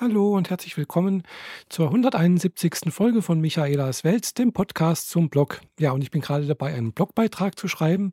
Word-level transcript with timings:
Hallo 0.00 0.34
und 0.36 0.50
herzlich 0.50 0.76
willkommen 0.76 1.22
zur 1.68 1.86
171. 1.86 2.92
Folge 2.92 3.22
von 3.22 3.40
Michaelas 3.40 4.02
Welt, 4.02 4.36
dem 4.38 4.52
Podcast 4.52 5.08
zum 5.08 5.28
Blog. 5.28 5.60
Ja, 5.78 5.92
und 5.92 6.02
ich 6.02 6.10
bin 6.10 6.20
gerade 6.20 6.46
dabei, 6.46 6.74
einen 6.74 6.92
Blogbeitrag 6.92 7.56
zu 7.56 7.68
schreiben 7.68 8.10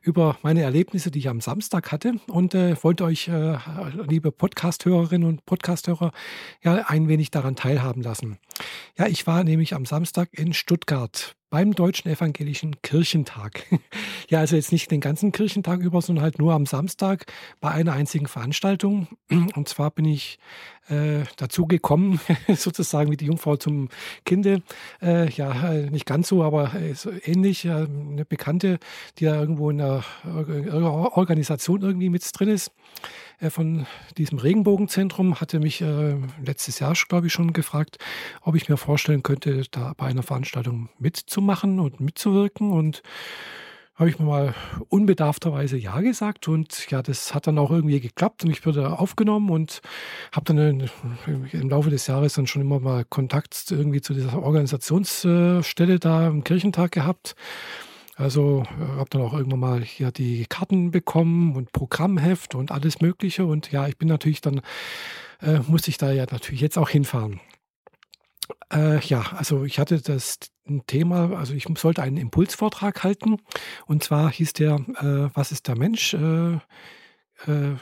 über 0.00 0.38
meine 0.42 0.62
Erlebnisse, 0.62 1.10
die 1.10 1.18
ich 1.18 1.28
am 1.28 1.40
Samstag 1.40 1.90
hatte 1.90 2.20
und 2.28 2.54
äh, 2.54 2.80
wollte 2.84 3.02
euch, 3.02 3.26
äh, 3.26 3.56
liebe 4.08 4.30
Podcasthörerinnen 4.30 5.26
und 5.26 5.44
Podcasthörer, 5.44 6.12
ja, 6.62 6.84
ein 6.86 7.08
wenig 7.08 7.32
daran 7.32 7.56
teilhaben 7.56 8.02
lassen. 8.02 8.38
Ja, 8.96 9.06
ich 9.06 9.26
war 9.26 9.44
nämlich 9.44 9.74
am 9.74 9.86
Samstag 9.86 10.28
in 10.32 10.52
Stuttgart 10.52 11.36
beim 11.54 11.72
Deutschen 11.72 12.10
Evangelischen 12.10 12.82
Kirchentag. 12.82 13.64
ja, 14.28 14.40
also 14.40 14.56
jetzt 14.56 14.72
nicht 14.72 14.90
den 14.90 15.00
ganzen 15.00 15.30
Kirchentag 15.30 15.78
über, 15.78 16.02
sondern 16.02 16.24
halt 16.24 16.40
nur 16.40 16.52
am 16.52 16.66
Samstag 16.66 17.26
bei 17.60 17.70
einer 17.70 17.92
einzigen 17.92 18.26
Veranstaltung. 18.26 19.06
Und 19.30 19.68
zwar 19.68 19.92
bin 19.92 20.04
ich 20.04 20.40
äh, 20.88 21.22
dazu 21.36 21.66
gekommen, 21.66 22.20
sozusagen 22.56 23.12
wie 23.12 23.16
die 23.16 23.26
Jungfrau 23.26 23.56
zum 23.56 23.88
Kinde. 24.24 24.62
Äh, 25.00 25.30
ja, 25.30 25.72
äh, 25.72 25.90
nicht 25.90 26.06
ganz 26.06 26.26
so, 26.26 26.42
aber 26.42 26.74
äh, 26.74 26.94
so 26.94 27.12
ähnlich. 27.24 27.68
eine 27.68 28.24
Bekannte, 28.28 28.80
die 29.18 29.24
ja 29.24 29.38
irgendwo 29.38 29.70
in 29.70 29.80
einer 29.80 30.04
Organisation 30.24 31.82
irgendwie 31.82 32.10
mit 32.10 32.28
drin 32.36 32.48
ist 32.48 32.72
äh, 33.40 33.50
von 33.50 33.86
diesem 34.16 34.38
Regenbogenzentrum 34.38 35.40
hatte 35.40 35.60
mich 35.60 35.80
äh, 35.80 36.16
letztes 36.44 36.78
Jahr, 36.78 36.94
glaube 37.08 37.26
ich, 37.26 37.32
schon 37.32 37.52
gefragt, 37.52 37.98
ob 38.44 38.54
ich 38.54 38.68
mir 38.68 38.76
vorstellen 38.76 39.22
könnte, 39.22 39.62
da 39.70 39.94
bei 39.96 40.06
einer 40.06 40.22
Veranstaltung 40.22 40.88
mitzumachen 40.98 41.80
und 41.80 42.00
mitzuwirken. 42.00 42.72
Und 42.72 43.02
habe 43.94 44.10
ich 44.10 44.18
mir 44.18 44.26
mal 44.26 44.54
unbedarfterweise 44.88 45.76
Ja 45.76 46.00
gesagt 46.00 46.48
und 46.48 46.90
ja, 46.90 47.00
das 47.00 47.32
hat 47.32 47.46
dann 47.46 47.58
auch 47.58 47.70
irgendwie 47.70 48.00
geklappt 48.00 48.44
und 48.44 48.50
ich 48.50 48.66
wurde 48.66 48.98
aufgenommen 48.98 49.50
und 49.50 49.82
habe 50.32 50.46
dann 50.46 50.90
im 51.52 51.70
Laufe 51.70 51.90
des 51.90 52.08
Jahres 52.08 52.34
dann 52.34 52.48
schon 52.48 52.62
immer 52.62 52.80
mal 52.80 53.04
Kontakt 53.04 53.70
irgendwie 53.70 54.00
zu 54.00 54.12
dieser 54.12 54.42
Organisationsstelle 54.42 56.00
da 56.00 56.26
im 56.26 56.42
Kirchentag 56.42 56.90
gehabt 56.90 57.36
also 58.16 58.62
äh, 58.62 58.98
habe 58.98 59.10
dann 59.10 59.22
auch 59.22 59.34
irgendwann 59.34 59.60
mal 59.60 59.82
hier 59.82 60.12
die 60.12 60.46
Karten 60.46 60.90
bekommen 60.90 61.56
und 61.56 61.72
Programmheft 61.72 62.54
und 62.54 62.70
alles 62.70 63.00
Mögliche. 63.00 63.44
Und 63.44 63.72
ja, 63.72 63.88
ich 63.88 63.96
bin 63.96 64.08
natürlich 64.08 64.40
dann, 64.40 64.60
äh, 65.40 65.60
musste 65.66 65.90
ich 65.90 65.98
da 65.98 66.12
ja 66.12 66.26
natürlich 66.30 66.60
jetzt 66.60 66.78
auch 66.78 66.88
hinfahren. 66.88 67.40
Äh, 68.72 69.00
ja, 69.00 69.22
also 69.36 69.64
ich 69.64 69.78
hatte 69.78 70.00
das 70.00 70.38
Thema, 70.86 71.36
also 71.36 71.54
ich 71.54 71.66
sollte 71.76 72.02
einen 72.02 72.16
Impulsvortrag 72.16 73.02
halten. 73.04 73.38
Und 73.86 74.02
zwar 74.02 74.30
hieß 74.30 74.54
der, 74.54 74.74
äh, 74.74 75.30
was 75.34 75.52
ist 75.52 75.68
der 75.68 75.76
Mensch? 75.76 76.14
Äh, 76.14 76.54
äh, 77.46 77.76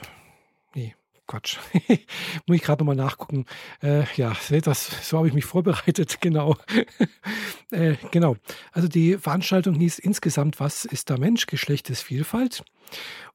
nee, 0.75 0.95
Quatsch. 1.27 1.59
Muss 2.47 2.57
ich 2.57 2.63
gerade 2.63 2.83
nochmal 2.83 2.97
nachgucken. 2.97 3.47
Äh, 3.83 4.05
ja, 4.17 4.35
seht 4.35 4.67
das, 4.67 5.09
so 5.09 5.19
habe 5.19 5.29
ich 5.29 5.35
mich 5.35 5.45
vorbereitet, 5.45 6.19
genau. 6.21 6.57
äh, 7.71 7.95
genau. 8.11 8.37
Also 8.73 8.89
die 8.89 9.17
Veranstaltung 9.17 9.75
hieß 9.77 9.99
insgesamt, 9.99 10.61
was 10.61 10.85
ist 10.85 11.09
der 11.09 11.19
Mensch? 11.19 11.47
Geschlechtesvielfalt. 11.47 12.65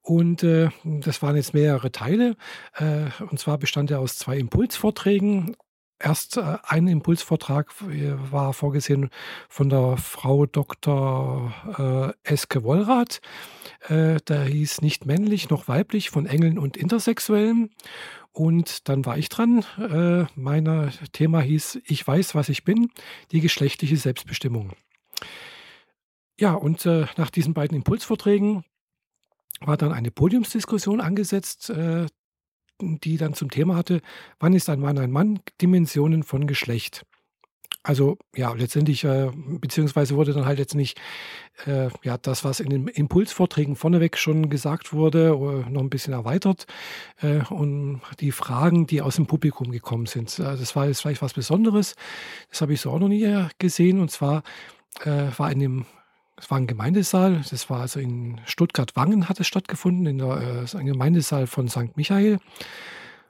Und 0.01 0.43
äh, 0.43 0.69
das 0.83 1.21
waren 1.21 1.35
jetzt 1.35 1.53
mehrere 1.53 1.91
Teile. 1.91 2.35
Äh, 2.75 3.09
und 3.29 3.39
zwar 3.39 3.57
bestand 3.57 3.91
er 3.91 3.99
aus 3.99 4.17
zwei 4.17 4.37
Impulsvorträgen 4.37 5.55
Erst 5.99 6.37
äh, 6.37 6.57
ein 6.63 6.87
Impulsvortrag 6.87 7.73
äh, 7.89 8.13
war 8.31 8.53
vorgesehen 8.53 9.09
von 9.49 9.69
der 9.69 9.97
Frau 9.97 10.45
Dr. 10.45 12.15
Äh, 12.23 12.31
Eske 12.31 12.63
Wollrath. 12.63 13.21
Der 13.89 14.43
hieß 14.43 14.81
Nicht 14.81 15.05
männlich 15.05 15.49
noch 15.49 15.67
weiblich 15.67 16.09
von 16.09 16.25
Engeln 16.25 16.57
und 16.59 16.75
Intersexuellen. 16.75 17.69
Und 18.31 18.89
dann 18.89 19.05
war 19.05 19.17
ich 19.17 19.29
dran. 19.29 19.63
Mein 20.35 20.91
Thema 21.13 21.41
hieß 21.41 21.79
Ich 21.85 22.05
weiß, 22.05 22.35
was 22.35 22.49
ich 22.49 22.63
bin, 22.63 22.89
die 23.31 23.39
geschlechtliche 23.39 23.95
Selbstbestimmung. 23.95 24.73
Ja, 26.39 26.53
und 26.55 26.85
nach 26.85 27.29
diesen 27.29 27.53
beiden 27.53 27.77
Impulsvorträgen 27.77 28.65
war 29.61 29.77
dann 29.77 29.93
eine 29.93 30.11
Podiumsdiskussion 30.11 30.99
angesetzt. 30.99 31.71
Die 32.81 33.17
dann 33.17 33.33
zum 33.33 33.49
Thema 33.49 33.75
hatte, 33.75 34.01
wann 34.39 34.53
ist 34.53 34.69
ein 34.69 34.79
Mann 34.79 34.97
ein 34.97 35.11
Mann? 35.11 35.39
Dimensionen 35.61 36.23
von 36.23 36.45
Geschlecht. 36.47 37.05
Also 37.87 38.17
ja, 38.35 38.51
letztendlich, 38.51 39.05
äh, 39.05 39.31
beziehungsweise 39.33 40.15
wurde 40.15 40.33
dann 40.33 40.45
halt 40.45 40.59
jetzt 40.59 40.75
nicht 40.75 40.99
äh, 41.65 41.87
ja, 42.03 42.17
das, 42.17 42.43
was 42.43 42.59
in 42.59 42.69
den 42.69 42.89
Impulsvorträgen 42.89 43.77
vorneweg 43.77 44.17
schon 44.17 44.49
gesagt 44.49 44.91
wurde, 44.91 45.29
äh, 45.29 45.69
noch 45.69 45.81
ein 45.81 45.89
bisschen 45.89 46.11
erweitert 46.11 46.65
äh, 47.21 47.39
und 47.49 48.01
die 48.19 48.33
Fragen, 48.33 48.87
die 48.87 49.01
aus 49.01 49.15
dem 49.15 49.25
Publikum 49.25 49.71
gekommen 49.71 50.05
sind. 50.05 50.37
Äh, 50.37 50.57
das 50.57 50.75
war 50.75 50.87
jetzt 50.87 50.99
vielleicht 50.99 51.21
was 51.21 51.33
Besonderes. 51.33 51.95
Das 52.49 52.59
habe 52.59 52.73
ich 52.73 52.81
so 52.81 52.91
auch 52.91 52.99
noch 52.99 53.07
nie 53.07 53.23
äh, 53.23 53.45
gesehen. 53.57 54.01
Und 54.01 54.11
zwar 54.11 54.43
war 55.03 55.51
in 55.51 55.59
dem 55.59 55.85
es 56.39 56.51
war 56.51 56.59
ein 56.59 56.67
Gemeindesaal, 56.67 57.41
das 57.49 57.69
war 57.69 57.81
also 57.81 57.99
in 57.99 58.39
Stuttgart-Wangen 58.45 59.27
hat 59.27 59.39
es 59.39 59.47
stattgefunden, 59.47 60.05
in 60.05 60.17
der 60.19 60.65
äh, 60.71 60.77
ein 60.77 60.85
Gemeindesaal 60.85 61.47
von 61.47 61.67
St. 61.67 61.97
Michael. 61.97 62.37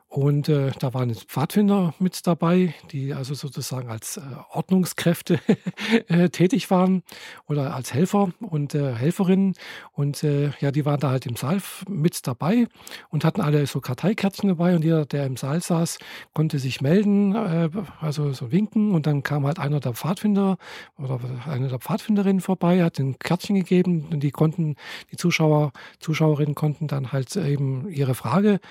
Und 0.10 0.48
äh, 0.48 0.72
da 0.80 0.94
waren 0.94 1.14
Pfadfinder 1.14 1.94
mit 2.00 2.26
dabei, 2.26 2.74
die 2.92 3.14
also 3.14 3.34
sozusagen 3.34 3.90
als 3.90 4.16
äh, 4.16 4.22
Ordnungskräfte 4.52 5.40
äh, 6.08 6.30
tätig 6.30 6.72
waren 6.72 7.04
oder 7.48 7.76
als 7.76 7.94
Helfer 7.94 8.32
und 8.40 8.74
äh, 8.74 8.96
Helferinnen. 8.96 9.54
Und 9.92 10.24
äh, 10.24 10.52
ja, 10.62 10.72
die 10.72 10.86
waren 10.86 11.02
da 11.02 11.12
halt 11.12 11.26
im 11.26 11.36
Saal 11.36 11.62
mit 11.90 12.26
dabei 12.26 12.68
und 13.10 13.26
hatten 13.26 13.42
alle 13.42 13.68
so 13.68 13.82
Karteikärtchen 13.82 14.48
dabei. 14.48 14.76
Und 14.76 14.86
jeder, 14.86 15.06
der 15.06 15.26
im 15.26 15.36
Saal 15.36 15.62
saß, 15.62 16.00
konnte 16.34 16.58
sich 16.60 16.80
melden, 16.80 17.36
äh, 17.36 17.70
also 18.00 18.32
so 18.32 18.50
winken. 18.50 18.96
Und 18.96 19.08
dann 19.08 19.24
kam 19.24 19.46
halt 19.46 19.60
einer 19.60 19.82
der 19.82 19.94
Pfadfinder 19.94 20.58
oder 20.98 21.20
eine 21.48 21.68
der 21.68 21.80
Pfadfinderinnen 21.80 22.42
vorbei, 22.42 22.82
hat 22.82 22.98
ein 23.00 23.20
Kärtchen 23.20 23.58
gegeben 23.58 24.08
und 24.10 24.22
die 24.22 24.32
konnten, 24.32 24.78
die 25.12 25.18
Zuschauer, 25.18 25.74
Zuschauerinnen 26.00 26.56
konnten 26.56 26.88
dann 26.88 27.12
halt 27.12 27.36
eben 27.36 27.90
ihre 27.90 28.16
Frage 28.16 28.62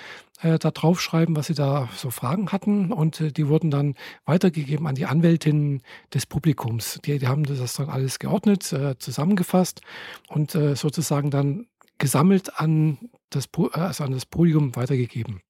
äh, 0.42 0.58
da 0.58 0.70
draufschreiben, 0.70 1.36
was 1.36 1.46
sie 1.46 1.54
da 1.54 1.88
so 1.96 2.10
Fragen 2.10 2.52
hatten. 2.52 2.92
Und 2.92 3.20
äh, 3.20 3.32
die 3.32 3.48
wurden 3.48 3.70
dann 3.70 3.94
weitergegeben 4.24 4.86
an 4.86 4.94
die 4.94 5.06
Anwältinnen 5.06 5.82
des 6.12 6.26
Publikums. 6.26 7.00
Die, 7.04 7.18
die 7.18 7.28
haben 7.28 7.44
das 7.44 7.74
dann 7.74 7.88
alles 7.88 8.18
geordnet, 8.18 8.72
äh, 8.72 8.98
zusammengefasst 8.98 9.80
und 10.28 10.54
äh, 10.54 10.76
sozusagen 10.76 11.30
dann 11.30 11.66
gesammelt 11.98 12.58
an 12.58 12.98
das, 13.30 13.48
äh, 13.56 13.78
also 13.78 14.04
an 14.04 14.12
das 14.12 14.26
Podium 14.26 14.76
weitergegeben. 14.76 15.40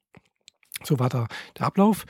So 0.85 0.99
war 0.99 1.09
da 1.09 1.27
der 1.59 1.67
Ablauf. 1.67 2.05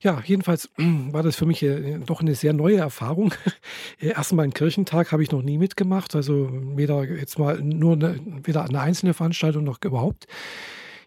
Ja, 0.00 0.22
jedenfalls 0.24 0.70
war 0.76 1.22
das 1.22 1.36
für 1.36 1.46
mich 1.46 1.62
äh, 1.62 1.98
doch 1.98 2.20
eine 2.20 2.34
sehr 2.34 2.52
neue 2.52 2.76
Erfahrung. 2.76 3.34
Erstmal 3.98 4.44
einen 4.44 4.54
Kirchentag 4.54 5.12
habe 5.12 5.22
ich 5.22 5.30
noch 5.30 5.42
nie 5.42 5.58
mitgemacht, 5.58 6.14
also 6.14 6.48
weder 6.76 7.04
jetzt 7.04 7.38
mal 7.38 7.60
nur 7.60 7.94
eine, 7.94 8.20
weder 8.44 8.64
eine 8.64 8.80
einzelne 8.80 9.14
Veranstaltung 9.14 9.64
noch 9.64 9.78
überhaupt. 9.84 10.26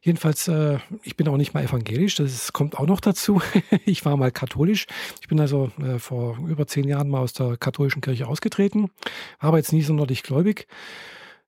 Jedenfalls, 0.08 0.48
äh, 0.48 0.78
ich 1.04 1.18
bin 1.18 1.28
auch 1.28 1.36
nicht 1.36 1.54
mal 1.54 1.66
evangelisch, 1.66 2.16
das 2.16 2.54
kommt 2.54 2.78
auch 2.80 2.88
noch 2.88 3.02
dazu. 3.02 3.42
ich 3.86 4.06
war 4.06 4.16
mal 4.16 4.32
katholisch. 4.32 4.86
Ich 5.20 5.28
bin 5.28 5.38
also 5.38 5.70
äh, 5.84 6.00
vor 6.00 6.38
über 6.48 6.66
zehn 6.66 6.88
Jahren 6.88 7.10
mal 7.10 7.20
aus 7.20 7.34
der 7.34 7.58
katholischen 7.58 8.00
Kirche 8.00 8.26
ausgetreten, 8.26 8.90
aber 9.38 9.58
jetzt 9.58 9.74
nie 9.74 9.82
sonderlich 9.82 10.24
gläubig. 10.24 10.66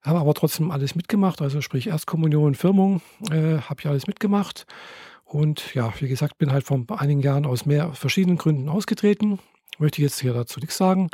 Habe 0.02 0.20
aber 0.20 0.34
trotzdem 0.34 0.72
alles 0.72 0.94
mitgemacht, 0.94 1.42
also 1.42 1.62
sprich 1.62 1.88
Erstkommunion, 1.88 2.54
Firmung, 2.54 3.02
äh, 3.32 3.60
habe 3.60 3.80
ich 3.80 3.88
alles 3.88 4.08
mitgemacht. 4.08 4.66
Und 5.24 5.74
ja, 5.74 5.94
wie 6.02 6.10
gesagt, 6.10 6.38
bin 6.38 6.52
halt 6.52 6.66
vor 6.66 6.84
einigen 6.98 7.22
Jahren 7.22 7.46
aus 7.46 7.66
mehr 7.66 7.94
verschiedenen 7.94 8.38
Gründen 8.38 8.68
ausgetreten 8.68 9.40
möchte 9.80 10.02
ich 10.02 10.04
jetzt 10.04 10.20
hier 10.20 10.34
dazu 10.34 10.60
nichts 10.60 10.78
sagen. 10.78 11.10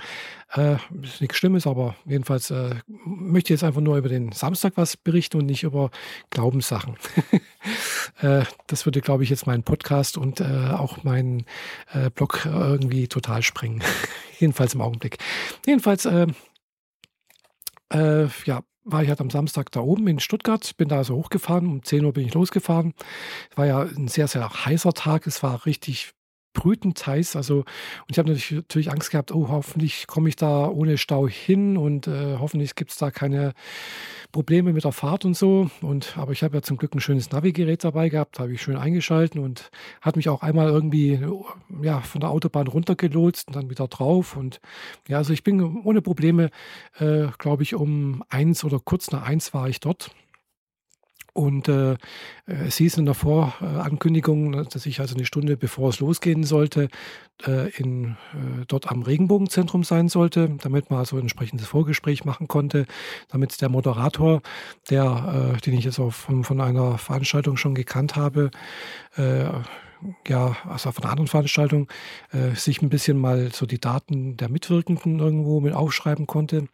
Äh, 0.51 0.77
nichts 1.19 1.37
Schlimmes, 1.37 1.67
aber 1.67 1.95
jedenfalls 2.05 2.51
äh, 2.51 2.75
möchte 2.87 3.53
ich 3.53 3.59
jetzt 3.59 3.63
einfach 3.63 3.81
nur 3.81 3.97
über 3.97 4.09
den 4.09 4.31
Samstag 4.31 4.73
was 4.75 4.97
berichten 4.97 5.37
und 5.37 5.45
nicht 5.45 5.63
über 5.63 5.91
Glaubenssachen. 6.29 6.97
äh, 8.21 8.43
das 8.67 8.85
würde, 8.85 9.01
glaube 9.01 9.23
ich, 9.23 9.29
jetzt 9.29 9.47
meinen 9.47 9.63
Podcast 9.63 10.17
und 10.17 10.41
äh, 10.41 10.71
auch 10.71 11.03
meinen 11.03 11.45
äh, 11.94 12.09
Blog 12.09 12.45
irgendwie 12.45 13.07
total 13.07 13.44
sprengen. 13.44 13.83
Jedenfalls 14.39 14.73
im 14.73 14.81
Augenblick. 14.81 15.18
Jedenfalls, 15.65 16.06
äh, 16.06 16.27
ja, 17.91 18.61
war 18.85 19.01
ich 19.01 19.09
halt 19.09 19.19
am 19.19 19.29
Samstag 19.29 19.71
da 19.71 19.79
oben 19.79 20.07
in 20.07 20.19
Stuttgart, 20.19 20.77
bin 20.77 20.89
da 20.89 20.97
also 20.97 21.15
hochgefahren, 21.15 21.68
um 21.68 21.83
10 21.83 22.06
Uhr 22.06 22.13
bin 22.13 22.25
ich 22.25 22.33
losgefahren. 22.33 22.94
Es 23.51 23.57
war 23.57 23.65
ja 23.65 23.81
ein 23.81 24.07
sehr, 24.07 24.27
sehr 24.27 24.65
heißer 24.65 24.94
Tag, 24.94 25.27
es 25.27 25.41
war 25.44 25.65
richtig 25.65 26.13
brütend 26.56 27.06
heiß. 27.06 27.36
Also, 27.36 27.57
und 27.57 27.66
ich 28.10 28.18
habe 28.18 28.30
natürlich, 28.30 28.52
natürlich 28.52 28.92
Angst 28.92 29.12
gehabt, 29.12 29.31
oh, 29.31 29.50
hoffentlich 29.50 30.07
komme 30.07 30.30
ich 30.30 30.36
da 30.36 30.68
ohne 30.68 30.98
Stau 30.98 31.28
hin 31.28 31.78
und 31.78 32.07
äh, 32.07 32.38
hoffentlich 32.40 32.74
gibt 32.74 32.90
es 32.90 32.98
da 32.98 33.12
keine 33.12 33.54
Probleme 34.31 34.74
mit 34.74 34.84
der 34.84 34.92
Fahrt 34.92 35.24
und 35.24 35.38
so. 35.38 35.69
Und 35.81 36.18
aber 36.18 36.31
ich 36.31 36.44
habe 36.44 36.56
ja 36.56 36.62
zum 36.63 36.78
Glück 36.78 36.96
ein 36.96 37.00
schönes 37.00 37.31
Navigerät 37.31 37.84
dabei 37.84 38.10
gehabt, 38.10 38.40
habe 38.40 38.54
ich 38.54 38.62
schön 38.62 38.78
eingeschalten 38.78 39.40
und 39.40 39.69
hat 40.02 40.16
mich 40.16 40.28
auch 40.30 40.42
einmal 40.42 40.68
irgendwie 40.68 41.19
ja, 41.81 42.02
von 42.02 42.22
der 42.22 42.31
Autobahn 42.31 42.68
runtergelotst 42.68 43.48
und 43.48 43.56
dann 43.56 43.69
wieder 43.69 43.88
drauf. 43.88 44.36
Und 44.36 44.60
ja, 45.07 45.18
also 45.18 45.31
ich 45.34 45.44
bin 45.44 45.62
ohne 45.84 46.02
Probleme, 46.02 46.50
äh, 46.98 47.28
glaube 47.38 47.63
ich, 47.63 47.75
um 47.75 48.24
eins 48.30 48.63
oder 48.63 48.80
kurz 48.80 49.12
nach 49.12 49.24
eins 49.24 49.54
war 49.54 49.69
ich 49.69 49.80
dort. 49.80 50.12
Und 51.35 51.67
äh, 51.67 51.97
es 52.45 52.77
hieß 52.77 52.97
in 52.97 53.05
der 53.05 53.13
Vorankündigung, 53.13 54.53
dass 54.69 54.85
ich 54.85 55.01
also 55.01 55.15
eine 55.15 55.25
Stunde 55.25 55.57
bevor 55.57 55.89
es 55.89 55.99
losgehen 55.99 56.45
sollte, 56.45 56.87
äh, 57.45 57.69
in, 57.71 58.11
äh, 58.33 58.65
dort 58.69 58.89
am 58.89 59.01
Regenbogenzentrum 59.01 59.83
sein 59.83 60.07
sollte, 60.07 60.55
damit 60.63 60.89
man 60.89 60.99
also 60.99 61.17
ein 61.17 61.23
entsprechendes 61.23 61.67
Vorgespräch 61.67 62.23
machen 62.23 62.47
konnte, 62.47 62.85
damit 63.27 63.61
der 63.61 63.67
Moderator, 63.67 64.41
der, 64.89 65.55
äh, 65.57 65.59
den 65.59 65.73
ich 65.73 65.83
jetzt 65.83 65.99
auch 65.99 66.13
von, 66.13 66.45
von 66.45 66.61
einer 66.61 66.97
Veranstaltung 66.97 67.57
schon 67.57 67.75
gekannt 67.75 68.15
habe, 68.15 68.49
äh, 69.17 69.43
ja, 70.28 70.56
also 70.68 70.92
von 70.92 71.04
einer 71.04 71.12
anderen 71.12 71.28
Veranstaltung, 71.28 71.88
äh, 72.31 72.56
sich 72.56 72.81
ein 72.81 72.90
bisschen 72.90 73.18
mal 73.18 73.52
so 73.52 73.66
die 73.66 73.80
Daten 73.80 74.38
der 74.38 74.50
Mitwirkenden 74.50 75.19
irgendwo 75.19 75.60
mit 75.60 75.74
aufschreiben 75.74 76.28
konnte. 76.28 76.68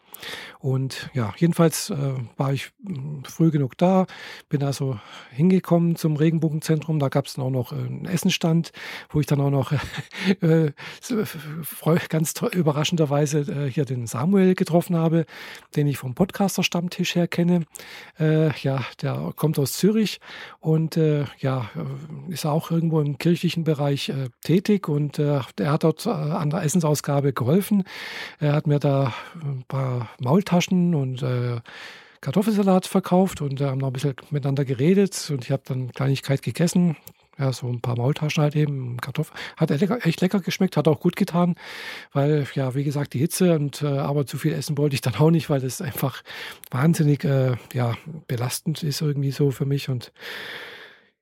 Und 0.60 1.10
ja, 1.14 1.34
jedenfalls 1.38 1.90
äh, 1.90 1.96
war 2.38 2.54
ich 2.54 2.72
hm, 2.86 3.24
früh 3.26 3.52
genug 3.52 3.78
da, 3.78 4.06
bin 4.50 4.64
also 4.64 5.00
hingekommen 5.32 5.96
zum 5.96 6.16
Regenbogenzentrum. 6.16 7.00
Da 7.00 7.10
gab 7.10 7.26
es 7.26 7.36
dann 7.36 7.46
auch 7.46 7.50
noch 7.50 7.72
einen 7.72 8.06
Essenstand, 8.06 8.72
wo 9.10 9.20
ich 9.20 9.26
dann 9.26 9.42
auch 9.42 9.50
noch 9.50 9.72
äh, 10.42 10.72
ganz 12.10 12.34
überraschenderweise 12.52 13.40
äh, 13.40 13.72
hier 13.72 13.86
den 13.86 14.08
Samuel 14.08 14.56
getroffen 14.56 14.96
habe, 14.96 15.26
den 15.76 15.88
ich 15.88 15.98
vom 15.98 16.14
Podcaster-Stammtisch 16.14 17.16
her 17.16 17.28
kenne. 17.28 17.66
Äh, 18.20 18.52
ja, 18.60 18.86
der 19.02 19.34
kommt 19.36 19.58
aus 19.58 19.74
Zürich 19.74 20.20
und 20.60 20.98
äh, 20.98 21.26
ja, 21.40 21.70
äh, 21.76 22.34
ist 22.34 22.46
auch 22.46 22.72
irgendwo 22.72 23.02
im 23.02 23.18
kirchlichen 23.22 23.64
Bereich 23.64 24.12
tätig 24.42 24.90
und 24.90 25.20
er 25.20 25.46
hat 25.48 25.84
dort 25.84 26.08
an 26.08 26.50
der 26.50 26.64
Essensausgabe 26.64 27.32
geholfen. 27.32 27.84
Er 28.40 28.54
hat 28.54 28.68
mir 28.68 28.80
da 28.80 29.14
ein 29.42 29.64
paar 29.68 30.10
Maultaschen 30.20 30.96
und 30.96 31.22
äh, 31.24 31.62
Kartoffelsalat 32.22 32.86
verkauft 32.86 33.42
und 33.42 33.60
äh, 33.60 33.66
haben 33.66 33.80
noch 33.80 33.88
ein 33.88 33.94
bisschen 33.94 34.16
miteinander 34.30 34.64
geredet 34.64 35.30
und 35.32 35.44
ich 35.44 35.52
habe 35.52 35.64
dann 35.66 35.92
Kleinigkeit 35.92 36.44
gegessen. 36.44 36.96
Ja, 37.40 37.52
so 37.52 37.68
ein 37.68 37.82
paar 37.82 37.98
Maultaschen 37.98 38.44
halt 38.44 38.56
eben, 38.56 38.98
Kartoffeln. 38.98 39.36
Hat 39.58 39.72
echt 39.72 40.22
lecker 40.22 40.42
geschmeckt, 40.42 40.78
hat 40.78 40.88
auch 40.88 41.00
gut 41.00 41.16
getan, 41.16 41.56
weil, 42.14 42.46
ja, 42.54 42.76
wie 42.76 42.84
gesagt, 42.84 43.14
die 43.14 43.20
Hitze 43.20 43.56
und 43.56 43.82
äh, 43.82 43.88
aber 43.88 44.28
zu 44.28 44.38
viel 44.38 44.54
essen 44.54 44.78
wollte 44.78 44.94
ich 44.94 45.02
dann 45.02 45.16
auch 45.20 45.32
nicht, 45.32 45.50
weil 45.50 45.62
das 45.62 45.82
einfach 45.82 46.22
wahnsinnig, 46.70 47.24
äh, 47.24 47.56
ja, 47.74 47.96
belastend 48.28 48.84
ist 48.84 49.02
irgendwie 49.02 49.32
so 49.32 49.50
für 49.50 49.66
mich 49.66 49.90
und 49.90 50.12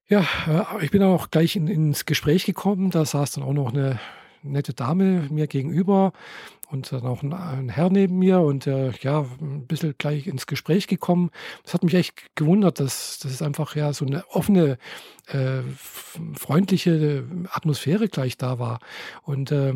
ja, 0.09 0.25
äh, 0.47 0.83
ich 0.83 0.91
bin 0.91 1.03
auch 1.03 1.29
gleich 1.31 1.55
in, 1.55 1.67
ins 1.67 2.05
Gespräch 2.05 2.45
gekommen. 2.45 2.89
Da 2.91 3.05
saß 3.05 3.31
dann 3.31 3.43
auch 3.43 3.53
noch 3.53 3.71
eine 3.71 3.99
nette 4.41 4.73
Dame 4.73 5.27
mir 5.29 5.47
gegenüber 5.47 6.13
und 6.71 6.91
dann 6.91 7.05
auch 7.05 7.23
ein, 7.23 7.33
ein 7.33 7.69
Herr 7.69 7.89
neben 7.89 8.19
mir 8.19 8.41
und 8.41 8.67
äh, 8.67 8.91
ja, 9.01 9.25
ein 9.41 9.65
bisschen 9.65 9.95
gleich 9.97 10.27
ins 10.27 10.45
Gespräch 10.45 10.87
gekommen. 10.87 11.31
Das 11.63 11.73
hat 11.73 11.83
mich 11.83 11.93
echt 11.95 12.35
gewundert, 12.35 12.79
dass 12.79 13.19
das 13.19 13.31
ist 13.31 13.41
einfach 13.41 13.75
ja 13.75 13.91
so 13.91 14.05
eine 14.05 14.23
offene, 14.29 14.77
äh, 15.27 15.61
freundliche 16.35 17.25
Atmosphäre 17.49 18.07
gleich 18.07 18.37
da 18.37 18.59
war. 18.59 18.79
Und 19.23 19.51
äh, 19.51 19.73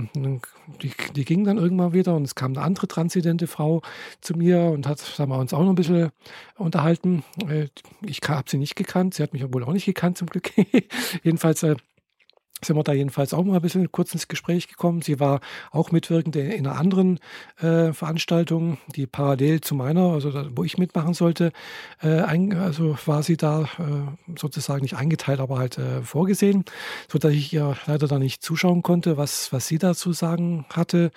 die, 0.81 0.91
die 1.15 1.25
ging 1.25 1.43
dann 1.43 1.57
irgendwann 1.57 1.93
wieder 1.93 2.15
und 2.15 2.23
es 2.23 2.35
kam 2.35 2.51
eine 2.53 2.61
andere 2.61 2.87
transidente 2.87 3.47
Frau 3.47 3.81
zu 4.21 4.35
mir 4.35 4.61
und 4.65 4.87
hat, 4.87 5.01
haben 5.17 5.31
wir 5.31 5.39
uns 5.39 5.53
auch 5.53 5.61
noch 5.61 5.69
ein 5.69 5.75
bisschen 5.75 6.11
unterhalten. 6.57 7.23
Äh, 7.47 7.69
ich 8.05 8.19
habe 8.27 8.49
sie 8.49 8.57
nicht 8.57 8.75
gekannt, 8.75 9.15
sie 9.15 9.23
hat 9.23 9.33
mich 9.33 9.51
wohl 9.51 9.63
auch 9.63 9.73
nicht 9.73 9.85
gekannt 9.85 10.17
zum 10.17 10.27
Glück. 10.27 10.51
Jedenfalls 11.23 11.63
äh, 11.63 11.75
sind 12.63 12.75
wir 12.75 12.83
da 12.83 12.93
jedenfalls 12.93 13.33
auch 13.33 13.43
mal 13.43 13.55
ein 13.55 13.61
bisschen 13.61 13.91
kurz 13.91 14.13
ins 14.13 14.27
Gespräch 14.27 14.67
gekommen. 14.67 15.01
Sie 15.01 15.19
war 15.19 15.41
auch 15.71 15.91
mitwirkend 15.91 16.35
in 16.35 16.67
einer 16.67 16.77
anderen 16.77 17.19
äh, 17.59 17.93
Veranstaltung, 17.93 18.77
die 18.95 19.05
parallel 19.05 19.61
zu 19.61 19.75
meiner, 19.75 20.11
also 20.13 20.31
da, 20.31 20.47
wo 20.55 20.63
ich 20.63 20.77
mitmachen 20.77 21.13
sollte, 21.13 21.51
äh, 22.01 22.21
ein, 22.21 22.53
also 22.53 22.97
war 23.05 23.23
sie 23.23 23.37
da 23.37 23.63
äh, 23.63 24.37
sozusagen 24.39 24.81
nicht 24.81 24.95
eingeteilt, 24.95 25.39
aber 25.39 25.57
halt 25.57 25.77
äh, 25.77 26.01
vorgesehen, 26.01 26.65
sodass 27.11 27.31
ich 27.31 27.53
ihr 27.53 27.75
leider 27.85 28.07
da 28.07 28.19
nicht 28.19 28.43
zuschauen 28.43 28.83
konnte, 28.83 29.17
was, 29.17 29.51
was 29.51 29.67
sie 29.67 29.77
dazu 29.77 30.13
sagen 30.13 30.65
hatte. 30.69 31.11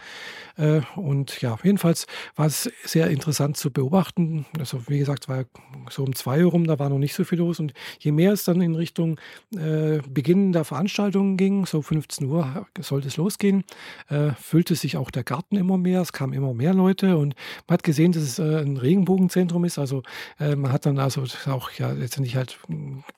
Äh, 0.57 0.81
und 0.97 1.41
ja, 1.41 1.59
jedenfalls 1.63 2.07
war 2.35 2.47
es 2.47 2.71
sehr 2.85 3.09
interessant 3.11 3.57
zu 3.57 3.71
beobachten. 3.71 4.47
Also 4.59 4.89
wie 4.89 4.99
gesagt, 4.99 5.29
war 5.29 5.45
so 5.91 6.05
um 6.05 6.15
zwei 6.15 6.45
Uhr 6.45 6.51
rum, 6.51 6.67
da 6.67 6.79
war 6.79 6.89
noch 6.89 6.99
nicht 6.99 7.15
so 7.15 7.25
viel 7.25 7.39
los. 7.39 7.61
Und 7.61 7.73
je 7.99 8.13
mehr 8.13 8.33
es 8.33 8.45
dann 8.45 8.61
in 8.61 8.75
Richtung 8.75 9.19
äh, 9.55 10.01
Beginn 10.09 10.53
der 10.53 10.65
Veranstaltung 10.65 11.36
ging, 11.37 11.67
so 11.67 11.83
15 11.83 12.27
Uhr 12.27 12.67
sollte 12.81 13.09
es 13.09 13.17
losgehen, 13.17 13.65
äh, 14.09 14.31
füllte 14.33 14.75
sich 14.75 14.97
auch 14.97 15.11
der 15.11 15.25
Garten 15.25 15.57
immer 15.57 15.79
mehr, 15.79 16.01
es 16.01 16.13
kamen 16.13 16.33
immer 16.33 16.55
mehr 16.55 16.75
Leute 16.75 17.17
und 17.17 17.35
man 17.67 17.75
hat 17.75 17.83
gesehen, 17.83 18.13
dass 18.13 18.23
es 18.23 18.39
äh, 18.39 18.61
ein 18.61 18.77
Regenbogenzentrum 18.77 19.65
ist. 19.65 19.79
Also 19.79 20.03
äh, 20.39 20.57
man 20.57 20.73
hat 20.73 20.87
dann 20.87 20.99
also 20.99 21.25
auch 21.47 21.71
ja 21.73 21.91
letztendlich 21.91 22.37
halt, 22.37 22.59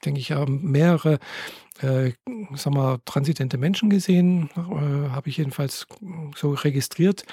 denke 0.04 0.20
ich, 0.20 0.34
mehrere 0.48 1.18
äh, 1.80 2.12
sag 2.54 2.72
mal, 2.74 2.98
transidente 3.04 3.58
Menschen 3.58 3.90
gesehen, 3.90 4.50
äh, 4.56 5.10
habe 5.10 5.28
ich 5.28 5.36
jedenfalls 5.36 5.86
so 6.36 6.52
registriert, 6.52 7.24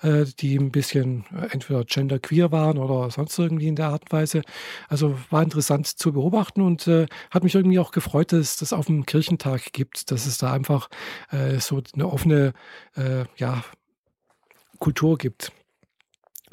äh, 0.00 0.24
die 0.40 0.56
ein 0.56 0.70
bisschen 0.70 1.24
äh, 1.32 1.52
entweder 1.52 1.84
genderqueer 1.84 2.52
waren 2.52 2.78
oder 2.78 3.10
sonst 3.10 3.38
irgendwie 3.38 3.68
in 3.68 3.76
der 3.76 3.88
Art 3.88 4.02
und 4.02 4.12
Weise. 4.12 4.42
Also 4.88 5.18
war 5.30 5.42
interessant 5.42 5.86
zu 5.86 6.12
beobachten 6.12 6.62
und 6.62 6.86
äh, 6.86 7.06
hat 7.30 7.44
mich 7.44 7.54
irgendwie 7.54 7.78
auch 7.78 7.92
gefreut, 7.92 8.32
dass 8.32 8.40
es 8.40 8.56
das 8.56 8.72
auf 8.72 8.86
dem 8.86 9.06
Kirchentag 9.06 9.72
gibt, 9.72 10.10
dass 10.10 10.26
es 10.26 10.38
da 10.38 10.52
einfach 10.52 10.88
äh, 11.30 11.58
so 11.58 11.82
eine 11.94 12.08
offene 12.08 12.52
ja, 13.36 13.64
Kultur 14.78 15.16
gibt. 15.16 15.52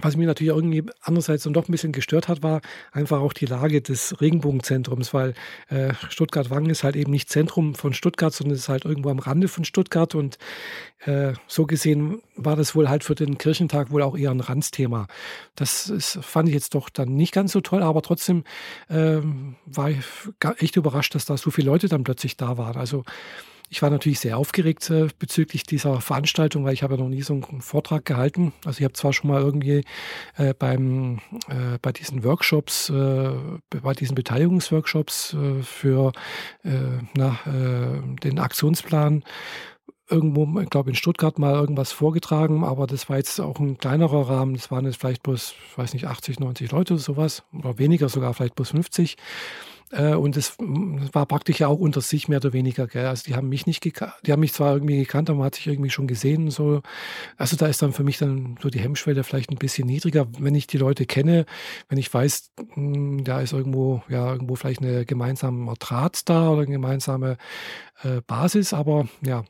Was 0.01 0.15
mich 0.15 0.27
natürlich 0.27 0.53
irgendwie 0.53 0.83
andererseits 1.01 1.43
dann 1.43 1.53
doch 1.53 1.67
ein 1.67 1.71
bisschen 1.71 1.91
gestört 1.91 2.27
hat, 2.27 2.41
war 2.41 2.61
einfach 2.91 3.19
auch 3.19 3.33
die 3.33 3.45
Lage 3.45 3.81
des 3.81 4.19
Regenbogenzentrums, 4.21 5.13
weil 5.13 5.33
äh, 5.69 5.93
Stuttgart-Wangen 6.09 6.69
ist 6.69 6.83
halt 6.83 6.95
eben 6.95 7.11
nicht 7.11 7.29
Zentrum 7.29 7.75
von 7.75 7.93
Stuttgart, 7.93 8.33
sondern 8.33 8.55
ist 8.55 8.69
halt 8.69 8.85
irgendwo 8.85 9.09
am 9.09 9.19
Rande 9.19 9.47
von 9.47 9.65
Stuttgart 9.65 10.15
und 10.15 10.37
äh, 11.05 11.33
so 11.47 11.65
gesehen 11.65 12.21
war 12.35 12.55
das 12.55 12.75
wohl 12.75 12.89
halt 12.89 13.03
für 13.03 13.15
den 13.15 13.37
Kirchentag 13.37 13.91
wohl 13.91 14.01
auch 14.01 14.17
eher 14.17 14.31
ein 14.31 14.39
Randsthema. 14.39 15.07
Das 15.55 15.89
ist, 15.89 16.19
fand 16.21 16.47
ich 16.47 16.55
jetzt 16.55 16.75
doch 16.75 16.89
dann 16.89 17.15
nicht 17.15 17.33
ganz 17.33 17.51
so 17.51 17.61
toll, 17.61 17.83
aber 17.83 18.01
trotzdem 18.01 18.43
äh, 18.87 19.17
war 19.65 19.89
ich 19.89 19.99
echt 20.57 20.75
überrascht, 20.75 21.15
dass 21.15 21.25
da 21.25 21.37
so 21.37 21.51
viele 21.51 21.67
Leute 21.67 21.89
dann 21.89 22.03
plötzlich 22.03 22.37
da 22.37 22.57
waren. 22.57 22.77
Also 22.77 23.03
ich 23.69 23.81
war 23.81 23.89
natürlich 23.89 24.19
sehr 24.19 24.37
aufgeregt 24.37 24.89
äh, 24.89 25.07
bezüglich 25.19 25.63
dieser 25.63 26.01
Veranstaltung, 26.01 26.65
weil 26.65 26.73
ich 26.73 26.83
habe 26.83 26.95
ja 26.95 27.01
noch 27.01 27.09
nie 27.09 27.21
so 27.21 27.33
einen 27.33 27.61
Vortrag 27.61 28.05
gehalten. 28.05 28.53
Also 28.65 28.79
ich 28.79 28.83
habe 28.83 28.93
zwar 28.93 29.13
schon 29.13 29.29
mal 29.29 29.41
irgendwie 29.41 29.83
äh, 30.37 30.53
beim, 30.53 31.19
äh, 31.47 31.77
bei 31.81 31.91
diesen 31.91 32.23
Workshops, 32.23 32.89
äh, 32.89 33.31
bei 33.81 33.93
diesen 33.93 34.15
Beteiligungsworkshops 34.15 35.33
äh, 35.35 35.61
für 35.61 36.11
äh, 36.63 36.69
na, 37.15 37.39
den 38.23 38.39
Aktionsplan 38.39 39.23
irgendwo, 40.09 40.59
ich 40.59 40.69
glaube 40.69 40.89
in 40.89 40.95
Stuttgart 40.95 41.39
mal 41.39 41.53
irgendwas 41.53 41.91
vorgetragen, 41.91 42.63
aber 42.63 42.87
das 42.87 43.09
war 43.09 43.17
jetzt 43.17 43.39
auch 43.39 43.59
ein 43.59 43.77
kleinerer 43.77 44.29
Rahmen. 44.29 44.55
Das 44.55 44.71
waren 44.71 44.85
jetzt 44.85 44.99
vielleicht 44.99 45.23
bloß, 45.23 45.53
ich 45.71 45.77
weiß 45.77 45.93
nicht, 45.93 46.07
80, 46.07 46.39
90 46.39 46.71
Leute 46.71 46.93
oder 46.93 47.01
sowas 47.01 47.43
oder 47.53 47.77
weniger 47.77 48.09
sogar, 48.09 48.33
vielleicht 48.33 48.55
bloß 48.55 48.71
50. 48.71 49.17
Äh, 49.91 50.13
und 50.13 50.37
es 50.37 50.55
war 50.57 51.25
praktisch 51.25 51.59
ja 51.59 51.67
auch 51.67 51.79
unter 51.79 52.01
sich 52.01 52.27
mehr 52.27 52.37
oder 52.37 52.53
weniger. 52.53 52.87
Gell? 52.87 53.05
Also 53.05 53.23
die 53.25 53.35
haben 53.35 53.49
mich 53.49 53.65
nicht 53.65 53.81
gekannt, 53.81 54.13
die 54.25 54.31
haben 54.31 54.39
mich 54.39 54.53
zwar 54.53 54.73
irgendwie 54.73 54.97
gekannt, 54.97 55.29
aber 55.29 55.39
man 55.39 55.45
hat 55.47 55.55
sich 55.55 55.67
irgendwie 55.67 55.89
schon 55.89 56.07
gesehen. 56.07 56.51
So. 56.51 56.81
Also 57.37 57.55
da 57.55 57.67
ist 57.67 57.81
dann 57.81 57.93
für 57.93 58.03
mich 58.03 58.17
dann 58.17 58.55
so 58.61 58.69
die 58.69 58.79
Hemmschwelle 58.79 59.23
vielleicht 59.23 59.51
ein 59.51 59.57
bisschen 59.57 59.87
niedriger, 59.87 60.27
wenn 60.39 60.55
ich 60.55 60.67
die 60.67 60.77
Leute 60.77 61.05
kenne, 61.05 61.45
wenn 61.87 61.97
ich 61.97 62.13
weiß, 62.13 62.51
hm, 62.73 63.23
da 63.23 63.41
ist 63.41 63.53
irgendwo, 63.53 64.03
ja, 64.09 64.31
irgendwo 64.31 64.55
vielleicht 64.55 64.81
eine 64.81 65.05
gemeinsame 65.05 65.73
Draht 65.79 66.29
da 66.29 66.49
oder 66.49 66.61
eine 66.61 66.71
gemeinsame 66.71 67.37
äh, 68.03 68.21
Basis, 68.27 68.73
aber 68.73 69.07
ja, 69.25 69.43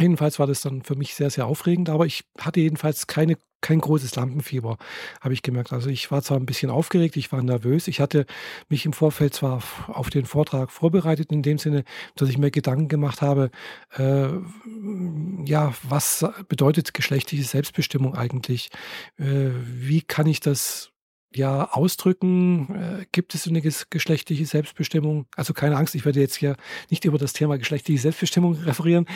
Jedenfalls 0.00 0.38
war 0.38 0.46
das 0.46 0.60
dann 0.60 0.82
für 0.82 0.96
mich 0.96 1.14
sehr, 1.14 1.30
sehr 1.30 1.46
aufregend, 1.46 1.88
aber 1.88 2.04
ich 2.04 2.24
hatte 2.38 2.60
jedenfalls 2.60 3.06
keine, 3.06 3.36
kein 3.60 3.80
großes 3.80 4.16
Lampenfieber, 4.16 4.76
habe 5.20 5.34
ich 5.34 5.42
gemerkt. 5.42 5.72
Also 5.72 5.88
ich 5.88 6.10
war 6.10 6.20
zwar 6.22 6.36
ein 6.36 6.46
bisschen 6.46 6.70
aufgeregt, 6.70 7.16
ich 7.16 7.30
war 7.30 7.42
nervös. 7.42 7.86
Ich 7.86 8.00
hatte 8.00 8.26
mich 8.68 8.86
im 8.86 8.92
Vorfeld 8.92 9.34
zwar 9.34 9.62
auf 9.86 10.10
den 10.10 10.26
Vortrag 10.26 10.72
vorbereitet, 10.72 11.30
in 11.30 11.42
dem 11.42 11.58
Sinne, 11.58 11.84
dass 12.16 12.28
ich 12.28 12.38
mir 12.38 12.50
Gedanken 12.50 12.88
gemacht 12.88 13.22
habe, 13.22 13.50
äh, 13.96 14.28
ja, 15.44 15.72
was 15.84 16.26
bedeutet 16.48 16.92
geschlechtliche 16.92 17.44
Selbstbestimmung 17.44 18.14
eigentlich? 18.16 18.70
Äh, 19.16 19.50
wie 19.64 20.02
kann 20.02 20.26
ich 20.26 20.40
das 20.40 20.93
ja 21.36 21.70
ausdrücken? 21.72 23.00
Äh, 23.00 23.06
gibt 23.12 23.34
es 23.34 23.46
eine 23.46 23.60
geschlechtliche 23.60 24.46
Selbstbestimmung? 24.46 25.26
Also 25.36 25.52
keine 25.54 25.76
Angst, 25.76 25.94
ich 25.94 26.04
werde 26.04 26.20
jetzt 26.20 26.36
hier 26.36 26.56
nicht 26.90 27.04
über 27.04 27.18
das 27.18 27.32
Thema 27.32 27.58
geschlechtliche 27.58 28.00
Selbstbestimmung 28.00 28.54
referieren. 28.64 29.06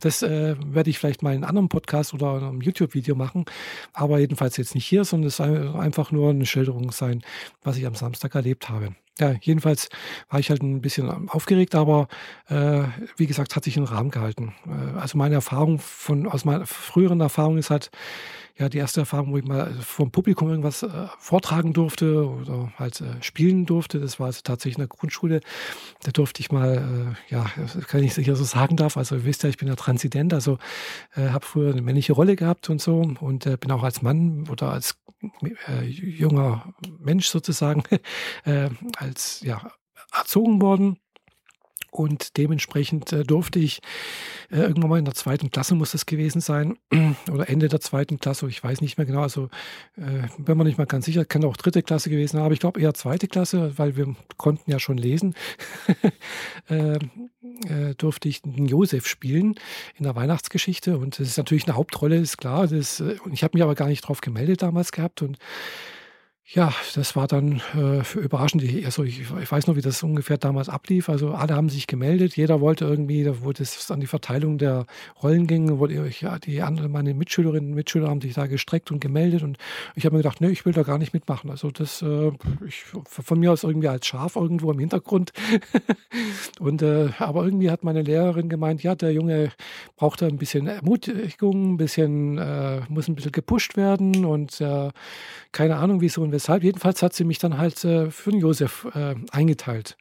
das 0.00 0.22
äh, 0.22 0.56
werde 0.64 0.90
ich 0.90 0.98
vielleicht 0.98 1.22
mal 1.22 1.34
in 1.34 1.42
einem 1.42 1.48
anderen 1.48 1.68
Podcast 1.68 2.14
oder 2.14 2.34
einem 2.34 2.60
YouTube-Video 2.60 3.14
machen. 3.14 3.44
Aber 3.92 4.18
jedenfalls 4.18 4.56
jetzt 4.56 4.74
nicht 4.74 4.86
hier, 4.86 5.04
sondern 5.04 5.28
es 5.28 5.36
soll 5.36 5.76
einfach 5.76 6.12
nur 6.12 6.30
eine 6.30 6.46
Schilderung 6.46 6.92
sein, 6.92 7.22
was 7.62 7.76
ich 7.76 7.86
am 7.86 7.94
Samstag 7.94 8.34
erlebt 8.34 8.68
habe. 8.68 8.94
ja, 9.20 9.34
jedenfalls 9.40 9.88
war 10.30 10.40
ich 10.40 10.50
halt 10.50 10.62
ein 10.62 10.80
bisschen 10.80 11.28
aufgeregt, 11.28 11.74
aber 11.74 12.08
äh, 12.48 12.82
wie 13.16 13.26
gesagt, 13.26 13.56
hat 13.56 13.64
sich 13.64 13.76
im 13.76 13.84
Rahmen 13.84 14.10
gehalten. 14.10 14.54
Äh, 14.66 14.98
also 14.98 15.18
meine 15.18 15.34
Erfahrung 15.34 15.78
von 15.78 16.26
aus 16.26 16.44
meiner 16.44 16.66
früheren 16.66 17.20
Erfahrung 17.20 17.58
ist 17.58 17.70
halt, 17.70 17.90
ja, 18.58 18.68
die 18.68 18.78
erste 18.78 19.00
Erfahrung, 19.00 19.32
wo 19.32 19.38
ich 19.38 19.44
mal 19.44 19.72
vom 19.80 20.10
Publikum 20.10 20.50
irgendwas 20.50 20.82
äh, 20.82 20.88
vortragen 21.18 21.72
durfte 21.72 22.28
oder 22.28 22.72
halt 22.76 23.00
äh, 23.00 23.22
spielen 23.22 23.66
durfte, 23.66 24.00
das 24.00 24.18
war 24.18 24.26
also 24.26 24.40
tatsächlich 24.42 24.76
in 24.76 24.82
der 24.82 24.88
Grundschule. 24.88 25.40
Da 26.02 26.10
durfte 26.10 26.40
ich 26.40 26.50
mal, 26.50 27.16
äh, 27.28 27.32
ja, 27.32 27.46
kann 27.86 28.02
ich 28.02 28.14
sicher 28.14 28.34
so 28.34 28.44
sagen 28.44 28.76
darf, 28.76 28.96
also 28.96 29.14
ihr 29.16 29.24
wisst 29.24 29.44
ja, 29.44 29.48
ich 29.48 29.58
bin 29.58 29.68
ja 29.68 29.76
Transident, 29.76 30.34
also 30.34 30.58
äh, 31.14 31.28
habe 31.28 31.46
früher 31.46 31.70
eine 31.70 31.82
männliche 31.82 32.12
Rolle 32.12 32.34
gehabt 32.34 32.68
und 32.68 32.80
so 32.80 33.00
und 33.20 33.46
äh, 33.46 33.56
bin 33.56 33.70
auch 33.70 33.84
als 33.84 34.02
Mann 34.02 34.48
oder 34.50 34.72
als 34.72 34.96
äh, 35.68 35.84
junger 35.84 36.74
Mensch 36.98 37.28
sozusagen, 37.28 37.84
als 38.96 39.40
ja, 39.42 39.70
erzogen 40.12 40.60
worden. 40.60 40.98
Und 41.90 42.36
dementsprechend 42.36 43.12
äh, 43.12 43.24
durfte 43.24 43.58
ich 43.58 43.80
äh, 44.50 44.58
irgendwann 44.58 44.90
mal 44.90 44.98
in 44.98 45.04
der 45.04 45.14
zweiten 45.14 45.50
Klasse, 45.50 45.74
muss 45.74 45.92
das 45.92 46.06
gewesen 46.06 46.40
sein, 46.40 46.78
oder 47.32 47.48
Ende 47.48 47.68
der 47.68 47.80
zweiten 47.80 48.18
Klasse, 48.18 48.46
ich 48.48 48.62
weiß 48.62 48.80
nicht 48.80 48.98
mehr 48.98 49.06
genau, 49.06 49.22
also 49.22 49.48
äh, 49.96 50.28
bin 50.38 50.58
mir 50.58 50.64
nicht 50.64 50.78
mal 50.78 50.86
ganz 50.86 51.06
sicher, 51.06 51.24
kann 51.24 51.44
auch 51.44 51.56
dritte 51.56 51.82
Klasse 51.82 52.10
gewesen 52.10 52.36
sein, 52.36 52.42
aber 52.42 52.52
ich 52.52 52.60
glaube 52.60 52.80
eher 52.80 52.94
zweite 52.94 53.26
Klasse, 53.26 53.78
weil 53.78 53.96
wir 53.96 54.14
konnten 54.36 54.70
ja 54.70 54.78
schon 54.78 54.98
lesen, 54.98 55.34
ähm, 56.68 57.30
äh, 57.68 57.94
durfte 57.94 58.28
ich 58.28 58.42
den 58.42 58.66
Josef 58.66 59.06
spielen 59.06 59.54
in 59.96 60.04
der 60.04 60.16
Weihnachtsgeschichte. 60.16 60.98
Und 60.98 61.18
das 61.18 61.28
ist 61.28 61.38
natürlich 61.38 61.66
eine 61.66 61.76
Hauptrolle, 61.76 62.16
ist 62.16 62.38
klar. 62.38 62.66
Das, 62.66 63.00
äh, 63.00 63.16
ich 63.32 63.42
habe 63.42 63.56
mich 63.56 63.62
aber 63.62 63.74
gar 63.74 63.88
nicht 63.88 64.02
drauf 64.02 64.20
gemeldet 64.20 64.62
damals 64.62 64.92
gehabt. 64.92 65.22
Und 65.22 65.38
ja, 66.50 66.72
das 66.94 67.14
war 67.14 67.26
dann 67.26 67.60
äh, 67.74 68.02
für 68.04 68.20
überraschend. 68.20 68.64
Also 68.86 69.04
ich, 69.04 69.20
ich, 69.20 69.52
weiß 69.52 69.66
noch, 69.66 69.76
wie 69.76 69.82
das 69.82 70.02
ungefähr 70.02 70.38
damals 70.38 70.70
ablief. 70.70 71.10
Also 71.10 71.32
alle 71.32 71.54
haben 71.54 71.68
sich 71.68 71.86
gemeldet, 71.86 72.36
jeder 72.36 72.62
wollte 72.62 72.86
irgendwie, 72.86 73.30
wo 73.42 73.52
das 73.52 73.90
an 73.90 74.00
die 74.00 74.06
Verteilung 74.06 74.56
der 74.56 74.86
Rollen 75.22 75.46
ging, 75.46 75.78
wurde 75.78 76.06
ich, 76.06 76.22
ja, 76.22 76.38
die 76.38 76.62
anderen, 76.62 76.90
meine 76.90 77.12
Mitschülerinnen 77.12 77.70
und 77.70 77.74
Mitschüler 77.74 78.08
haben 78.08 78.22
sich 78.22 78.32
da 78.32 78.46
gestreckt 78.46 78.90
und 78.90 79.00
gemeldet 79.00 79.42
und 79.42 79.58
ich 79.94 80.06
habe 80.06 80.16
mir 80.16 80.22
gedacht, 80.22 80.40
nee, 80.40 80.48
ich 80.48 80.64
will 80.64 80.72
da 80.72 80.84
gar 80.84 80.96
nicht 80.96 81.12
mitmachen. 81.12 81.50
Also 81.50 81.70
das, 81.70 82.00
äh, 82.00 82.32
ich, 82.66 82.82
von 83.04 83.38
mir 83.38 83.52
aus 83.52 83.62
irgendwie 83.62 83.88
als 83.88 84.06
Schaf 84.06 84.36
irgendwo 84.36 84.72
im 84.72 84.78
Hintergrund. 84.78 85.32
und 86.60 86.80
äh, 86.80 87.10
aber 87.18 87.44
irgendwie 87.44 87.70
hat 87.70 87.84
meine 87.84 88.00
Lehrerin 88.00 88.48
gemeint, 88.48 88.82
ja, 88.82 88.94
der 88.94 89.12
Junge 89.12 89.52
braucht 89.96 90.22
da 90.22 90.26
ein 90.26 90.38
bisschen 90.38 90.66
Ermutigung, 90.66 91.74
ein 91.74 91.76
bisschen, 91.76 92.38
äh, 92.38 92.80
muss 92.88 93.06
ein 93.06 93.16
bisschen 93.16 93.32
gepusht 93.32 93.76
werden 93.76 94.24
und 94.24 94.62
äh, 94.62 94.88
keine 95.52 95.76
Ahnung, 95.76 96.00
wieso 96.00 96.22
und 96.22 96.37
weshalb. 96.38 96.62
Jedenfalls 96.62 97.02
hat 97.02 97.14
sie 97.14 97.24
mich 97.24 97.38
dann 97.38 97.58
halt 97.58 97.84
äh, 97.84 98.12
für 98.12 98.30
den 98.30 98.38
Josef 98.40 98.86
äh, 98.94 99.16
eingeteilt. 99.32 99.96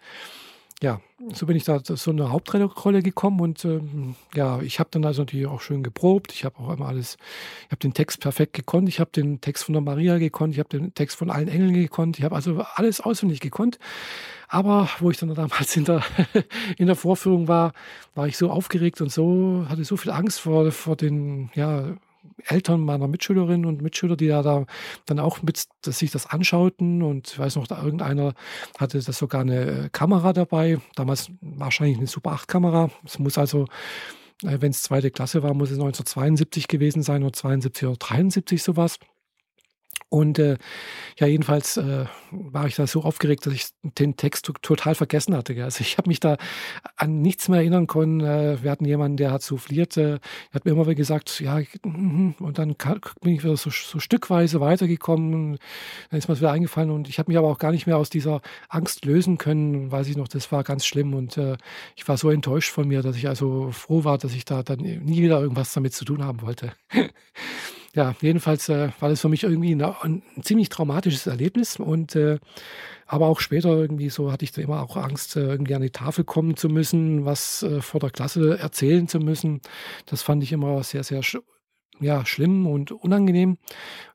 Ja, 0.83 1.01
so 1.33 1.47
bin 1.47 1.57
ich 1.57 1.63
da 1.63 1.79
so 1.83 2.11
eine 2.11 2.31
Hauptrolle 2.31 3.01
gekommen 3.01 3.41
und 3.41 3.65
ähm, 3.65 4.13
ja, 4.35 4.61
ich 4.61 4.79
habe 4.79 4.89
dann 4.91 5.03
also 5.05 5.23
natürlich 5.23 5.47
auch 5.47 5.59
schön 5.59 5.81
geprobt. 5.81 6.31
Ich 6.31 6.45
habe 6.45 6.59
auch 6.59 6.71
immer 6.71 6.87
alles, 6.87 7.17
ich 7.65 7.71
habe 7.71 7.79
den 7.79 7.95
Text 7.95 8.19
perfekt 8.19 8.53
gekonnt. 8.53 8.87
Ich 8.87 8.99
habe 8.99 9.09
den 9.09 9.41
Text 9.41 9.63
von 9.63 9.73
der 9.73 9.81
Maria 9.81 10.19
gekonnt. 10.19 10.53
Ich 10.53 10.59
habe 10.59 10.69
den 10.69 10.93
Text 10.93 11.17
von 11.17 11.31
allen 11.31 11.47
Engeln 11.47 11.73
gekonnt. 11.73 12.19
Ich 12.19 12.23
habe 12.23 12.35
also 12.35 12.63
alles 12.75 13.01
auswendig 13.01 13.39
gekonnt. 13.39 13.79
Aber 14.47 14.87
wo 14.99 15.09
ich 15.09 15.17
dann 15.17 15.29
damals 15.33 15.75
in 15.75 15.85
der, 15.85 16.03
in 16.77 16.85
der 16.85 16.95
Vorführung 16.95 17.47
war, 17.47 17.73
war 18.13 18.27
ich 18.27 18.37
so 18.37 18.51
aufgeregt 18.51 19.01
und 19.01 19.11
so, 19.11 19.65
hatte 19.67 19.83
so 19.83 19.97
viel 19.97 20.11
Angst 20.11 20.41
vor, 20.41 20.71
vor 20.71 20.95
den, 20.95 21.49
ja, 21.55 21.95
Eltern 22.45 22.81
meiner 22.81 23.07
Mitschülerinnen 23.07 23.65
und 23.65 23.81
Mitschüler, 23.81 24.15
die 24.15 24.25
ja 24.25 24.41
da 24.41 24.65
dann 25.05 25.19
auch 25.19 25.41
mit 25.41 25.67
sich 25.85 26.11
das 26.11 26.27
anschauten 26.27 27.01
und 27.01 27.29
ich 27.29 27.39
weiß 27.39 27.55
noch, 27.55 27.67
da 27.67 27.81
irgendeiner 27.81 28.33
hatte 28.77 28.99
das 29.01 29.17
sogar 29.17 29.41
eine 29.41 29.85
äh, 29.85 29.89
Kamera 29.91 30.33
dabei, 30.33 30.79
damals 30.95 31.31
wahrscheinlich 31.41 31.97
eine 31.97 32.07
Super 32.07 32.31
8 32.31 32.47
Kamera. 32.47 32.89
Es 33.05 33.19
muss 33.19 33.37
also 33.37 33.65
äh, 34.43 34.57
wenn 34.59 34.71
es 34.71 34.81
zweite 34.81 35.11
Klasse 35.11 35.43
war, 35.43 35.53
muss 35.53 35.69
es 35.69 35.79
1972 35.79 36.67
gewesen 36.67 37.03
sein 37.03 37.23
oder 37.23 37.33
72 37.33 37.87
oder 37.87 37.97
73 37.97 38.61
sowas. 38.61 38.99
Und 40.09 40.39
äh, 40.39 40.57
ja, 41.19 41.27
jedenfalls 41.27 41.75
äh, 41.75 42.05
war 42.31 42.65
ich 42.65 42.75
da 42.75 42.87
so 42.87 43.03
aufgeregt, 43.03 43.45
dass 43.45 43.53
ich 43.53 43.67
den 43.83 44.15
Text 44.15 44.49
total 44.61 44.95
vergessen 44.95 45.35
hatte. 45.35 45.53
Gell. 45.53 45.65
Also 45.65 45.81
ich 45.81 45.97
habe 45.97 46.07
mich 46.07 46.21
da 46.21 46.37
an 46.95 47.21
nichts 47.21 47.49
mehr 47.49 47.59
erinnern 47.59 47.87
können. 47.87 48.21
Äh, 48.21 48.63
wir 48.63 48.71
hatten 48.71 48.85
jemanden, 48.85 49.17
der 49.17 49.31
hat 49.31 49.41
souffliert, 49.41 49.97
äh, 49.97 50.19
hat 50.53 50.63
mir 50.63 50.71
immer 50.71 50.85
wieder 50.85 50.95
gesagt, 50.95 51.41
ja, 51.41 51.59
mhm, 51.83 52.35
und 52.39 52.57
dann 52.57 52.75
bin 53.21 53.33
ich 53.33 53.43
wieder 53.43 53.57
so, 53.57 53.69
so 53.69 53.99
stückweise 53.99 54.61
weitergekommen. 54.61 55.57
Dann 56.09 56.17
ist 56.17 56.29
mir 56.29 56.35
das 56.35 56.41
wieder 56.41 56.51
eingefallen 56.51 56.89
und 56.91 57.09
ich 57.09 57.19
habe 57.19 57.29
mich 57.29 57.37
aber 57.37 57.49
auch 57.49 57.59
gar 57.59 57.71
nicht 57.71 57.85
mehr 57.85 57.97
aus 57.97 58.09
dieser 58.09 58.41
Angst 58.69 59.03
lösen 59.03 59.37
können, 59.37 59.91
weiß 59.91 60.07
ich 60.07 60.15
noch, 60.15 60.29
das 60.29 60.51
war 60.53 60.63
ganz 60.63 60.85
schlimm 60.85 61.13
und 61.15 61.37
äh, 61.37 61.57
ich 61.97 62.07
war 62.07 62.17
so 62.17 62.29
enttäuscht 62.29 62.71
von 62.71 62.87
mir, 62.87 63.01
dass 63.01 63.17
ich 63.17 63.27
also 63.27 63.71
froh 63.71 64.05
war, 64.05 64.17
dass 64.17 64.33
ich 64.33 64.45
da 64.45 64.63
dann 64.63 64.79
nie 64.79 65.21
wieder 65.21 65.41
irgendwas 65.41 65.73
damit 65.73 65.93
zu 65.93 66.05
tun 66.05 66.23
haben 66.23 66.41
wollte. 66.41 66.71
ja, 67.97 68.15
jedenfalls 68.21 68.69
äh, 68.69 68.89
war 68.99 69.09
das 69.09 69.21
für 69.21 69.27
mich 69.27 69.43
irgendwie 69.43 69.73
ein, 69.73 69.81
ein 69.81 70.21
ziemlich 70.43 70.69
traumatisches 70.69 71.25
Erlebnis 71.25 71.77
und 71.77 72.15
äh, 72.15 72.37
aber 73.07 73.25
auch 73.25 73.39
später 73.39 73.69
irgendwie 73.69 74.09
so 74.09 74.31
hatte 74.31 74.45
ich 74.45 74.51
da 74.51 74.61
immer 74.61 74.83
auch 74.83 74.97
Angst, 74.97 75.35
äh, 75.35 75.39
irgendwie 75.39 75.73
an 75.73 75.81
die 75.81 75.89
Tafel 75.89 76.23
kommen 76.23 76.55
zu 76.55 76.69
müssen, 76.69 77.25
was 77.25 77.63
äh, 77.63 77.81
vor 77.81 77.99
der 77.99 78.11
Klasse 78.11 78.59
erzählen 78.59 79.07
zu 79.07 79.17
müssen. 79.19 79.61
Das 80.05 80.21
fand 80.21 80.43
ich 80.43 80.51
immer 80.51 80.83
sehr, 80.83 81.03
sehr 81.03 81.23
ja, 81.99 82.25
schlimm 82.25 82.67
und 82.67 82.91
unangenehm. 82.91 83.57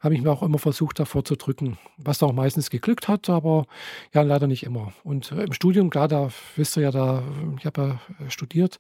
Habe 0.01 0.15
ich 0.15 0.23
mir 0.23 0.31
auch 0.31 0.43
immer 0.43 0.59
versucht, 0.59 0.99
davor 0.99 1.25
zu 1.25 1.37
drücken, 1.37 1.79
was 1.97 2.23
auch 2.23 2.33
meistens 2.33 2.71
geglückt 2.71 3.09
hat, 3.09 3.29
aber 3.31 3.67
ja, 4.13 4.23
leider 4.23 4.47
nicht 4.47 4.65
immer. 4.65 4.93
Und 5.05 5.33
äh, 5.33 5.45
im 5.45 5.53
Studium, 5.53 5.91
klar, 5.91 6.09
da 6.09 6.29
wisst 6.57 6.77
ihr 6.77 6.85
ja, 6.85 6.91
da, 6.91 7.23
ich 7.59 7.67
habe 7.67 8.01
ja 8.21 8.31
studiert 8.31 8.79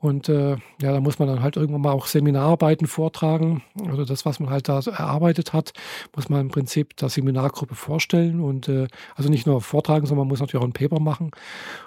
und 0.00 0.28
äh, 0.28 0.56
ja, 0.80 0.92
da 0.92 1.00
muss 1.00 1.18
man 1.18 1.28
dann 1.28 1.42
halt 1.42 1.56
irgendwann 1.56 1.82
mal 1.82 1.92
auch 1.92 2.06
Seminararbeiten 2.06 2.86
vortragen 2.86 3.62
oder 3.80 4.04
das, 4.04 4.24
was 4.24 4.40
man 4.40 4.50
halt 4.50 4.68
da 4.68 4.80
erarbeitet 4.80 5.52
hat, 5.52 5.72
muss 6.14 6.28
man 6.28 6.42
im 6.42 6.48
Prinzip 6.48 6.96
der 6.96 7.08
Seminargruppe 7.08 7.74
vorstellen 7.74 8.40
und 8.40 8.68
äh, 8.68 8.88
also 9.14 9.30
nicht 9.30 9.46
nur 9.46 9.60
vortragen, 9.60 10.06
sondern 10.06 10.26
man 10.26 10.28
muss 10.28 10.40
natürlich 10.40 10.62
auch 10.62 10.68
ein 10.68 10.72
Paper 10.72 11.00
machen 11.00 11.30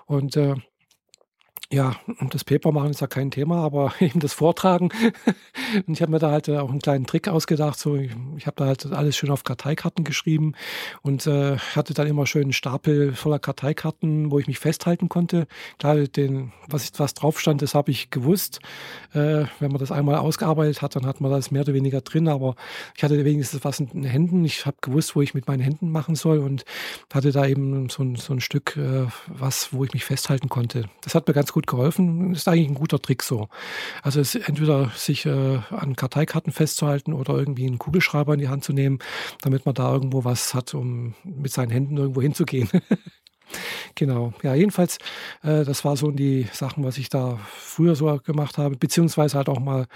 und 0.05 0.35
äh, 0.35 0.55
ja, 1.71 1.95
das 2.31 2.43
Paper 2.43 2.71
machen 2.71 2.89
ist 2.89 3.01
ja 3.01 3.07
kein 3.07 3.29
Thema, 3.29 3.63
aber 3.63 3.93
eben 3.99 4.19
das 4.19 4.33
Vortragen. 4.33 4.89
und 5.87 5.93
ich 5.93 6.01
habe 6.01 6.11
mir 6.11 6.19
da 6.19 6.31
halt 6.31 6.47
äh, 6.47 6.57
auch 6.57 6.69
einen 6.69 6.79
kleinen 6.79 7.05
Trick 7.05 7.27
ausgedacht. 7.27 7.79
So, 7.79 7.95
ich, 7.95 8.11
ich 8.37 8.47
habe 8.47 8.55
da 8.57 8.65
halt 8.65 8.91
alles 8.91 9.15
schön 9.15 9.29
auf 9.29 9.43
Karteikarten 9.43 10.03
geschrieben 10.03 10.53
und 11.03 11.27
äh, 11.27 11.57
hatte 11.75 11.93
dann 11.93 12.07
immer 12.07 12.25
schön 12.25 12.43
einen 12.43 12.53
Stapel 12.53 13.13
voller 13.13 13.37
Karteikarten, 13.37 14.31
wo 14.31 14.39
ich 14.39 14.47
mich 14.47 14.57
festhalten 14.57 15.09
konnte. 15.09 15.47
Klar, 15.77 15.95
den, 15.95 16.51
was, 16.67 16.91
was 16.97 17.13
drauf 17.13 17.39
stand, 17.39 17.61
das 17.61 17.75
habe 17.75 17.91
ich 17.91 18.09
gewusst. 18.09 18.59
Äh, 19.13 19.45
wenn 19.59 19.71
man 19.71 19.77
das 19.77 19.91
einmal 19.91 20.15
ausgearbeitet 20.15 20.81
hat, 20.81 20.95
dann 20.95 21.05
hat 21.05 21.21
man 21.21 21.31
das 21.31 21.51
mehr 21.51 21.61
oder 21.61 21.73
weniger 21.73 22.01
drin. 22.01 22.29
Aber 22.29 22.55
ich 22.97 23.03
hatte 23.03 23.23
wenigstens 23.23 23.63
was 23.63 23.79
in 23.79 23.89
den 23.89 24.03
Händen. 24.05 24.43
Ich 24.43 24.65
habe 24.65 24.77
gewusst, 24.81 25.15
wo 25.15 25.21
ich 25.21 25.35
mit 25.35 25.47
meinen 25.47 25.61
Händen 25.61 25.91
machen 25.91 26.15
soll 26.15 26.39
und 26.39 26.65
hatte 27.13 27.31
da 27.31 27.45
eben 27.45 27.89
so 27.89 28.01
ein, 28.01 28.15
so 28.15 28.33
ein 28.33 28.39
Stück, 28.39 28.75
äh, 28.75 29.05
was, 29.27 29.71
wo 29.71 29.83
ich 29.83 29.93
mich 29.93 30.03
festhalten 30.03 30.49
konnte. 30.49 30.85
Das 31.01 31.13
hat 31.13 31.27
mir 31.27 31.33
ganz 31.35 31.53
gut 31.53 31.58
gut 31.59 31.67
geholfen. 31.67 32.33
Ist 32.33 32.47
eigentlich 32.47 32.69
ein 32.69 32.75
guter 32.75 33.01
Trick 33.01 33.21
so. 33.21 33.49
Also 34.01 34.21
es 34.21 34.35
entweder 34.35 34.91
sich 34.95 35.25
äh, 35.25 35.59
an 35.69 35.95
Karteikarten 35.95 36.53
festzuhalten 36.53 37.13
oder 37.13 37.37
irgendwie 37.37 37.67
einen 37.67 37.79
Kugelschreiber 37.79 38.33
in 38.33 38.39
die 38.39 38.47
Hand 38.47 38.63
zu 38.63 38.71
nehmen, 38.71 38.99
damit 39.41 39.65
man 39.65 39.75
da 39.75 39.91
irgendwo 39.91 40.23
was 40.23 40.53
hat, 40.53 40.73
um 40.73 41.15
mit 41.23 41.51
seinen 41.51 41.71
Händen 41.71 41.97
irgendwo 41.97 42.21
hinzugehen. 42.21 42.69
Genau, 43.95 44.31
ja, 44.43 44.53
jedenfalls, 44.53 44.99
äh, 45.41 45.65
das 45.65 45.83
war 45.83 45.97
so 45.97 46.11
die 46.11 46.47
Sachen, 46.53 46.83
was 46.83 46.99
ich 46.99 47.09
da 47.09 47.39
früher 47.47 47.95
so 47.95 48.19
gemacht 48.23 48.59
habe, 48.59 48.77
beziehungsweise 48.77 49.35
halt 49.37 49.49
auch 49.49 49.59
mal 49.59 49.87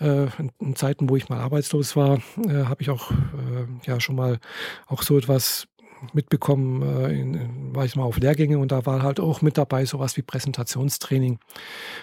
äh, 0.00 0.28
in, 0.38 0.50
in, 0.58 0.76
Zeiten, 0.76 1.10
wo 1.10 1.16
ich 1.16 1.28
mal 1.28 1.38
arbeitslos 1.38 1.94
war, 1.94 2.22
äh, 2.48 2.64
habe 2.64 2.80
ich 2.80 2.88
auch 2.88 3.10
äh, 3.10 3.66
ja 3.84 4.00
schon 4.00 4.16
mal 4.16 4.38
auch 4.86 5.02
so 5.02 5.18
etwas 5.18 5.68
mitbekommen, 6.12 6.82
äh, 6.82 7.12
in, 7.12 7.74
war 7.74 7.84
ich 7.84 7.96
mal 7.96 8.04
auf 8.04 8.18
Lehrgänge 8.18 8.58
und 8.58 8.72
da 8.72 8.86
war 8.86 9.02
halt 9.02 9.20
auch 9.20 9.42
mit 9.42 9.58
dabei 9.58 9.84
sowas 9.84 10.16
wie 10.16 10.22
Präsentationstraining. 10.22 11.38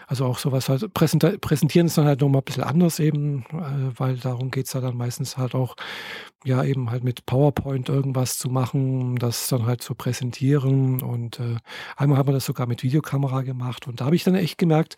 Also 0.08 0.26
auch 0.26 0.40
sowas 0.40 0.70
halt, 0.70 0.94
Präsenta 0.94 1.34
präsentieren 1.40 1.88
ist 1.88 1.98
dann 1.98 2.06
halt 2.06 2.22
nochmal 2.22 2.42
ein 2.42 2.46
bisschen 2.46 2.64
anders 2.64 3.00
eben, 3.00 3.46
äh, 3.52 4.00
weil 4.00 4.18
darum 4.18 4.52
geht 4.52 4.68
es 4.68 4.74
ja 4.74 4.82
dann 4.82 4.98
meistens 4.98 5.38
halt 5.38 5.56
auch, 5.56 5.76
ja 6.46 6.64
eben 6.64 6.90
halt 6.90 7.04
mit 7.04 7.26
PowerPoint 7.26 7.90
irgendwas 7.90 8.38
zu 8.38 8.50
machen, 8.50 9.18
das 9.18 9.48
dann 9.48 9.66
halt 9.66 9.82
zu 9.82 9.96
präsentieren 9.96 11.02
und 11.02 11.40
äh, 11.40 11.58
einmal 11.98 12.18
haben 12.18 12.30
wir 12.30 12.34
das 12.34 12.46
sogar 12.46 12.68
mit 12.68 12.84
Videokamera 12.84 13.42
gemacht 13.42 13.88
und 13.88 14.02
da 14.02 14.06
habe 14.06 14.16
ich 14.16 14.24
dann 14.24 14.36
echt 14.36 14.58
gemerkt, 14.58 14.96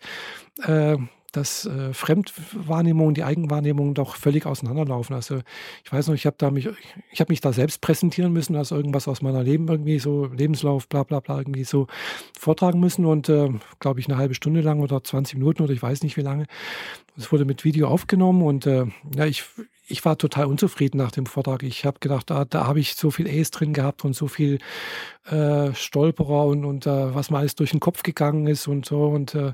äh, 0.64 0.96
dass 1.32 1.66
äh, 1.66 1.92
Fremdwahrnehmung 1.92 3.08
und 3.08 3.16
die 3.16 3.24
Eigenwahrnehmung 3.24 3.94
doch 3.94 4.16
völlig 4.16 4.46
auseinanderlaufen. 4.46 5.16
Also 5.16 5.40
ich 5.84 5.92
weiß 5.92 6.08
noch, 6.08 6.14
ich 6.14 6.26
habe 6.26 6.50
mich, 6.50 6.68
ich 7.10 7.20
habe 7.20 7.32
mich 7.32 7.40
da 7.40 7.52
selbst 7.52 7.80
präsentieren 7.80 8.32
müssen, 8.32 8.54
also 8.56 8.76
irgendwas 8.76 9.08
aus 9.08 9.22
meiner 9.22 9.42
Leben 9.42 9.68
irgendwie 9.68 9.98
so 9.98 10.26
Lebenslauf, 10.26 10.88
bla 10.88 11.02
bla 11.02 11.20
bla 11.20 11.38
irgendwie 11.38 11.64
so 11.64 11.86
vortragen 12.38 12.80
müssen 12.80 13.06
und 13.06 13.28
äh, 13.28 13.48
glaube 13.80 14.00
ich 14.00 14.08
eine 14.08 14.18
halbe 14.18 14.34
Stunde 14.34 14.60
lang 14.60 14.80
oder 14.80 15.02
20 15.02 15.38
Minuten 15.38 15.62
oder 15.62 15.72
ich 15.72 15.82
weiß 15.82 16.02
nicht 16.02 16.16
wie 16.16 16.22
lange. 16.22 16.46
Es 17.16 17.32
wurde 17.32 17.44
mit 17.44 17.64
Video 17.64 17.88
aufgenommen 17.88 18.42
und 18.42 18.66
äh, 18.66 18.86
ja, 19.14 19.26
ich, 19.26 19.44
ich 19.86 20.04
war 20.04 20.16
total 20.16 20.46
unzufrieden 20.46 20.98
nach 20.98 21.12
dem 21.12 21.26
Vortrag. 21.26 21.62
Ich 21.62 21.84
habe 21.84 21.98
gedacht, 22.00 22.30
da, 22.30 22.44
da 22.44 22.66
habe 22.66 22.80
ich 22.80 22.94
so 22.94 23.10
viel 23.10 23.28
Ace 23.28 23.50
drin 23.50 23.72
gehabt 23.72 24.04
und 24.04 24.14
so 24.14 24.28
viel 24.28 24.58
äh, 25.26 25.72
Stolperer 25.74 26.46
und, 26.46 26.64
und 26.64 26.86
äh, 26.86 27.14
was 27.14 27.30
mir 27.30 27.38
alles 27.38 27.54
durch 27.54 27.70
den 27.70 27.80
Kopf 27.80 28.02
gegangen 28.02 28.46
ist 28.46 28.66
und 28.66 28.86
so. 28.86 29.04
Und 29.04 29.34
äh, 29.34 29.52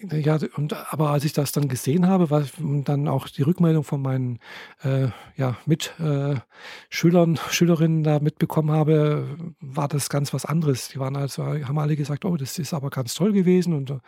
ja, 0.00 0.38
und 0.56 0.72
aber 0.92 1.10
als 1.10 1.24
ich 1.24 1.34
das 1.34 1.52
dann 1.52 1.68
gesehen 1.68 2.06
habe, 2.06 2.30
was 2.30 2.52
und 2.58 2.84
dann 2.84 3.08
auch 3.08 3.28
die 3.28 3.42
Rückmeldung 3.42 3.84
von 3.84 4.00
meinen 4.00 4.38
äh, 4.82 5.08
ja, 5.36 5.56
Mitschülern, 5.66 7.34
äh, 7.34 7.38
Schülerinnen 7.50 8.02
da 8.02 8.20
mitbekommen 8.20 8.70
habe, 8.70 9.36
war 9.60 9.88
das 9.88 10.08
ganz 10.08 10.32
was 10.32 10.46
anderes. 10.46 10.88
Die 10.88 10.98
waren 10.98 11.16
also, 11.16 11.44
haben 11.44 11.78
alle 11.78 11.96
gesagt, 11.96 12.24
oh, 12.24 12.36
das 12.36 12.58
ist 12.58 12.72
aber 12.72 12.88
ganz 12.88 13.14
toll 13.14 13.32
gewesen. 13.32 13.74
Und 13.74 13.90
äh, 13.90 13.98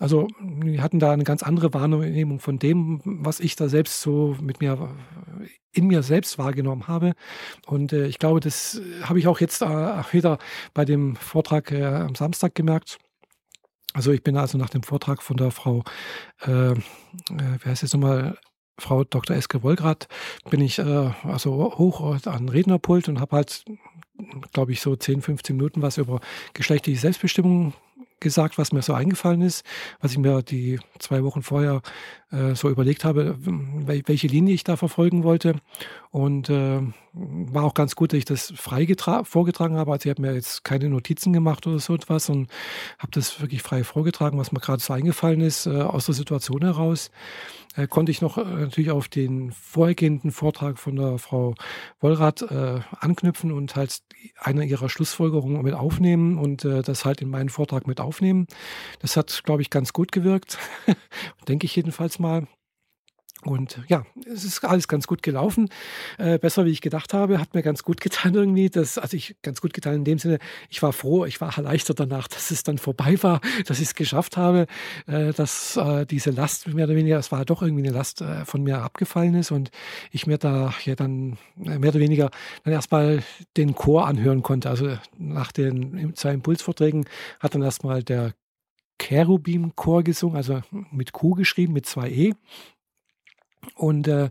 also 0.00 0.26
die 0.40 0.80
hatten 0.80 0.98
da 0.98 1.12
eine 1.12 1.24
ganz 1.24 1.44
andere 1.44 1.72
Wahrnehmung 1.74 2.40
von 2.40 2.58
dem, 2.58 3.00
was 3.04 3.38
ich 3.38 3.54
da 3.54 3.68
selbst 3.68 4.00
so 4.00 4.36
mit 4.40 4.60
mir 4.60 4.90
in 5.72 5.86
mir 5.86 6.02
selbst 6.02 6.38
wahrgenommen 6.38 6.88
habe. 6.88 7.14
Und 7.66 7.92
äh, 7.92 8.06
ich 8.06 8.18
glaube, 8.18 8.40
das 8.40 8.80
habe 9.02 9.18
ich 9.18 9.26
auch 9.28 9.40
jetzt 9.40 9.62
äh, 9.62 9.66
wieder 10.12 10.38
bei 10.74 10.84
dem 10.84 11.16
Vortrag 11.16 11.70
äh, 11.72 11.84
am 11.84 12.14
Samstag 12.14 12.54
gemerkt 12.54 12.98
also 13.94 14.12
ich 14.12 14.22
bin 14.22 14.36
also 14.36 14.58
nach 14.58 14.70
dem 14.70 14.82
Vortrag 14.82 15.22
von 15.22 15.36
der 15.36 15.50
Frau, 15.50 15.82
äh, 16.46 16.70
äh, 16.70 16.76
wer 17.28 17.64
heißt 17.64 17.82
jetzt 17.82 17.94
nochmal, 17.94 18.38
Frau 18.78 19.02
Dr. 19.02 19.36
Eske 19.36 19.64
Wollgrad, 19.64 20.06
bin 20.50 20.60
ich 20.60 20.78
äh, 20.78 21.10
also 21.24 21.76
hoch 21.78 22.24
an 22.26 22.48
Rednerpult 22.48 23.08
und 23.08 23.18
habe 23.18 23.34
halt, 23.34 23.64
glaube 24.52 24.70
ich, 24.70 24.80
so 24.80 24.94
10, 24.94 25.20
15 25.20 25.56
Minuten 25.56 25.82
was 25.82 25.98
über 25.98 26.20
geschlechtliche 26.54 27.00
Selbstbestimmung 27.00 27.74
gesagt, 28.20 28.56
was 28.56 28.72
mir 28.72 28.82
so 28.82 28.94
eingefallen 28.94 29.42
ist, 29.42 29.64
was 30.00 30.12
ich 30.12 30.18
mir 30.18 30.42
die 30.42 30.78
zwei 31.00 31.24
Wochen 31.24 31.42
vorher 31.42 31.82
äh, 32.30 32.54
so 32.54 32.68
überlegt 32.68 33.04
habe, 33.04 33.36
welche 33.38 34.26
Linie 34.26 34.54
ich 34.54 34.64
da 34.64 34.76
verfolgen 34.76 35.24
wollte. 35.24 35.54
Und 36.10 36.50
äh, 36.50 36.80
war 37.12 37.64
auch 37.64 37.74
ganz 37.74 37.96
gut, 37.96 38.12
dass 38.12 38.18
ich 38.18 38.24
das 38.24 38.52
frei 38.56 38.86
vorgetragen 39.24 39.76
habe. 39.76 39.92
Also 39.92 40.08
ich 40.08 40.10
habe 40.10 40.22
mir 40.22 40.34
jetzt 40.34 40.64
keine 40.64 40.88
Notizen 40.88 41.32
gemacht 41.32 41.66
oder 41.66 41.78
so 41.78 41.94
etwas 41.94 42.28
und 42.28 42.48
habe 42.98 43.10
das 43.12 43.40
wirklich 43.40 43.62
frei 43.62 43.84
vorgetragen, 43.84 44.38
was 44.38 44.52
mir 44.52 44.60
gerade 44.60 44.82
so 44.82 44.92
eingefallen 44.92 45.40
ist, 45.40 45.66
äh, 45.66 45.82
aus 45.82 46.06
der 46.06 46.14
Situation 46.14 46.62
heraus. 46.62 47.10
Äh, 47.76 47.86
konnte 47.86 48.10
ich 48.12 48.22
noch 48.22 48.38
äh, 48.38 48.44
natürlich 48.44 48.90
auf 48.90 49.08
den 49.08 49.52
vorhergehenden 49.52 50.30
Vortrag 50.30 50.78
von 50.78 50.96
der 50.96 51.18
Frau 51.18 51.54
Wollrath 52.00 52.44
anknüpfen 53.00 53.52
und 53.52 53.76
halt 53.76 54.02
eine 54.40 54.64
ihrer 54.64 54.88
Schlussfolgerungen 54.88 55.62
mit 55.62 55.74
aufnehmen 55.74 56.38
und 56.38 56.64
das 56.64 57.04
halt 57.04 57.20
in 57.20 57.30
meinen 57.30 57.48
Vortrag 57.48 57.86
mit 57.86 58.00
aufnehmen. 58.00 58.46
Das 59.00 59.16
hat, 59.16 59.42
glaube 59.44 59.62
ich, 59.62 59.70
ganz 59.70 59.92
gut 59.92 60.12
gewirkt, 60.12 60.58
denke 61.48 61.66
ich 61.66 61.76
jedenfalls 61.76 62.17
mal. 62.18 62.46
Und 63.44 63.80
ja, 63.86 64.04
es 64.26 64.44
ist 64.44 64.64
alles 64.64 64.88
ganz 64.88 65.06
gut 65.06 65.22
gelaufen. 65.22 65.68
Äh, 66.18 66.38
besser, 66.40 66.64
wie 66.64 66.70
ich 66.70 66.80
gedacht 66.80 67.14
habe. 67.14 67.38
Hat 67.38 67.54
mir 67.54 67.62
ganz 67.62 67.84
gut 67.84 68.00
getan 68.00 68.34
irgendwie. 68.34 68.68
Das, 68.68 68.98
also 68.98 69.16
ich 69.16 69.36
ganz 69.42 69.60
gut 69.60 69.72
getan 69.72 69.94
in 69.94 70.04
dem 70.04 70.18
Sinne, 70.18 70.38
ich 70.68 70.82
war 70.82 70.92
froh, 70.92 71.24
ich 71.24 71.40
war 71.40 71.56
erleichtert 71.56 72.00
danach, 72.00 72.26
dass 72.26 72.50
es 72.50 72.64
dann 72.64 72.78
vorbei 72.78 73.16
war, 73.22 73.40
dass 73.66 73.78
ich 73.78 73.86
es 73.86 73.94
geschafft 73.94 74.36
habe, 74.36 74.66
äh, 75.06 75.32
dass 75.32 75.76
äh, 75.76 76.04
diese 76.04 76.30
Last 76.30 76.66
mehr 76.66 76.86
oder 76.86 76.96
weniger, 76.96 77.16
es 77.18 77.30
war 77.30 77.44
doch 77.44 77.62
irgendwie 77.62 77.86
eine 77.86 77.96
Last 77.96 78.22
äh, 78.22 78.44
von 78.44 78.64
mir 78.64 78.82
abgefallen 78.82 79.34
ist 79.34 79.52
und 79.52 79.70
ich 80.10 80.26
mir 80.26 80.38
da 80.38 80.74
ja 80.84 80.96
dann 80.96 81.38
äh, 81.64 81.78
mehr 81.78 81.90
oder 81.90 82.00
weniger 82.00 82.30
dann 82.64 82.72
erstmal 82.72 83.22
den 83.56 83.76
Chor 83.76 84.08
anhören 84.08 84.42
konnte. 84.42 84.68
Also 84.68 84.98
nach 85.16 85.52
den 85.52 86.12
zwei 86.16 86.32
Impulsvorträgen 86.32 87.04
hat 87.38 87.54
dann 87.54 87.62
erstmal 87.62 88.02
der 88.02 88.34
Cherubim-Chor 88.98 90.02
gesungen, 90.02 90.36
also 90.36 90.60
mit 90.90 91.12
Q 91.12 91.34
geschrieben, 91.34 91.72
mit 91.72 91.86
zwei 91.86 92.10
E. 92.10 92.34
Und 93.74 94.08
äh, 94.08 94.30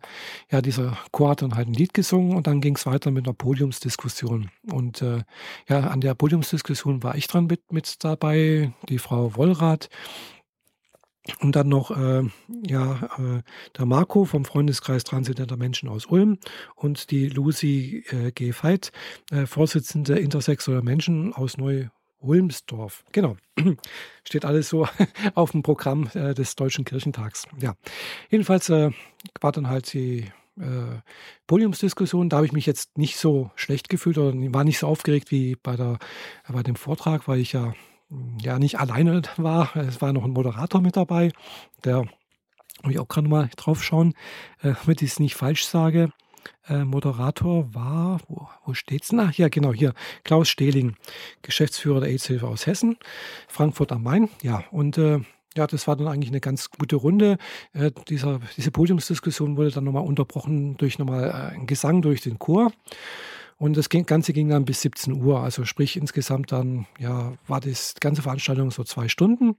ja, 0.51 0.61
dieser 0.61 0.97
Chor 1.11 1.31
hat 1.31 1.41
dann 1.41 1.55
halt 1.55 1.67
ein 1.67 1.73
Lied 1.73 1.93
gesungen 1.93 2.35
und 2.35 2.47
dann 2.47 2.61
ging 2.61 2.75
es 2.75 2.85
weiter 2.85 3.11
mit 3.11 3.25
einer 3.25 3.33
Podiumsdiskussion. 3.33 4.49
Und 4.71 5.01
äh, 5.01 5.23
ja, 5.67 5.81
an 5.81 6.01
der 6.01 6.15
Podiumsdiskussion 6.15 7.03
war 7.03 7.15
ich 7.15 7.27
dran 7.27 7.47
mit, 7.47 7.71
mit 7.71 8.03
dabei, 8.03 8.73
die 8.89 8.99
Frau 8.99 9.35
Wollrath. 9.35 9.89
Und 11.41 11.57
dann 11.57 11.67
noch 11.67 11.91
äh, 11.91 12.23
ja, 12.65 13.09
äh, 13.17 13.41
der 13.77 13.85
Marco 13.85 14.23
vom 14.23 14.45
Freundeskreis 14.45 15.03
Transidenter 15.03 15.57
Menschen 15.57 15.89
aus 15.89 16.05
Ulm 16.05 16.37
und 16.75 17.11
die 17.11 17.27
Lucy 17.27 18.05
äh, 18.09 18.31
G. 18.31 18.53
Veit, 18.53 18.93
äh, 19.31 19.45
Vorsitzende 19.45 20.17
intersexueller 20.19 20.83
Menschen 20.83 21.33
aus 21.33 21.57
Neu 21.57 21.87
Ulmsdorf. 22.19 23.03
Genau. 23.11 23.37
Steht 24.23 24.45
alles 24.45 24.69
so 24.69 24.87
auf 25.35 25.51
dem 25.51 25.63
Programm 25.63 26.09
äh, 26.13 26.33
des 26.33 26.55
Deutschen 26.55 26.85
Kirchentags. 26.85 27.45
Ja. 27.59 27.75
Jedenfalls 28.29 28.69
äh, 28.69 28.91
war 29.41 29.51
dann 29.51 29.69
halt 29.69 29.93
die 29.93 30.31
äh, 30.59 31.01
Podiumsdiskussion. 31.47 32.29
Da 32.29 32.37
habe 32.37 32.45
ich 32.45 32.53
mich 32.53 32.65
jetzt 32.65 32.97
nicht 32.97 33.17
so 33.17 33.51
schlecht 33.55 33.89
gefühlt 33.89 34.17
oder 34.17 34.33
war 34.53 34.63
nicht 34.63 34.79
so 34.79 34.87
aufgeregt 34.87 35.31
wie 35.31 35.55
bei, 35.55 35.75
der, 35.75 35.99
bei 36.47 36.63
dem 36.63 36.75
Vortrag, 36.75 37.27
weil 37.27 37.39
ich 37.39 37.53
ja, 37.53 37.73
ja 38.41 38.59
nicht 38.59 38.79
alleine 38.79 39.21
war. 39.37 39.75
Es 39.75 40.01
war 40.01 40.13
noch 40.13 40.23
ein 40.23 40.31
Moderator 40.31 40.81
mit 40.81 40.95
dabei, 40.95 41.31
der 41.83 42.05
muss 42.83 42.93
ich 42.93 42.99
auch 42.99 43.07
gerade 43.07 43.27
mal 43.27 43.49
drauf 43.55 43.83
schauen, 43.83 44.13
äh, 44.61 44.73
damit 44.83 45.01
ich 45.01 45.11
es 45.11 45.19
nicht 45.19 45.35
falsch 45.35 45.65
sage. 45.65 46.11
Äh, 46.67 46.83
Moderator 46.83 47.73
war, 47.73 48.19
wo, 48.27 48.47
wo 48.65 48.73
steht's 48.73 49.09
denn? 49.09 49.19
Ach, 49.19 49.33
ja, 49.33 49.49
genau, 49.49 49.73
hier, 49.73 49.93
Klaus 50.23 50.49
Stehling, 50.49 50.95
Geschäftsführer 51.41 52.01
der 52.01 52.09
AIDS-Hilfe 52.09 52.47
aus 52.47 52.65
Hessen, 52.65 52.97
Frankfurt 53.47 53.91
am 53.91 54.03
Main. 54.03 54.29
Ja, 54.41 54.63
und 54.71 54.97
äh, 54.97 55.19
ja, 55.57 55.65
das 55.65 55.87
war 55.87 55.95
dann 55.95 56.07
eigentlich 56.07 56.29
eine 56.29 56.39
ganz 56.39 56.69
gute 56.69 56.95
Runde. 56.95 57.37
Äh, 57.73 57.91
dieser, 58.07 58.39
diese 58.55 58.71
Podiumsdiskussion 58.71 59.57
wurde 59.57 59.71
dann 59.71 59.83
nochmal 59.83 60.05
unterbrochen 60.05 60.77
durch 60.77 60.99
nochmal 60.99 61.29
äh, 61.29 61.55
ein 61.55 61.67
Gesang 61.67 62.01
durch 62.01 62.21
den 62.21 62.37
Chor. 62.37 62.71
Und 63.59 63.75
das 63.75 63.89
Ganze 63.89 64.33
ging 64.33 64.49
dann 64.49 64.65
bis 64.65 64.81
17 64.81 65.19
Uhr. 65.19 65.39
Also 65.39 65.65
sprich 65.65 65.97
insgesamt 65.97 66.51
dann, 66.51 66.85
ja, 66.99 67.33
war 67.47 67.59
das 67.59 67.95
die 67.95 68.01
ganze 68.01 68.21
Veranstaltung 68.21 68.69
so 68.69 68.83
zwei 68.83 69.07
Stunden. 69.07 69.55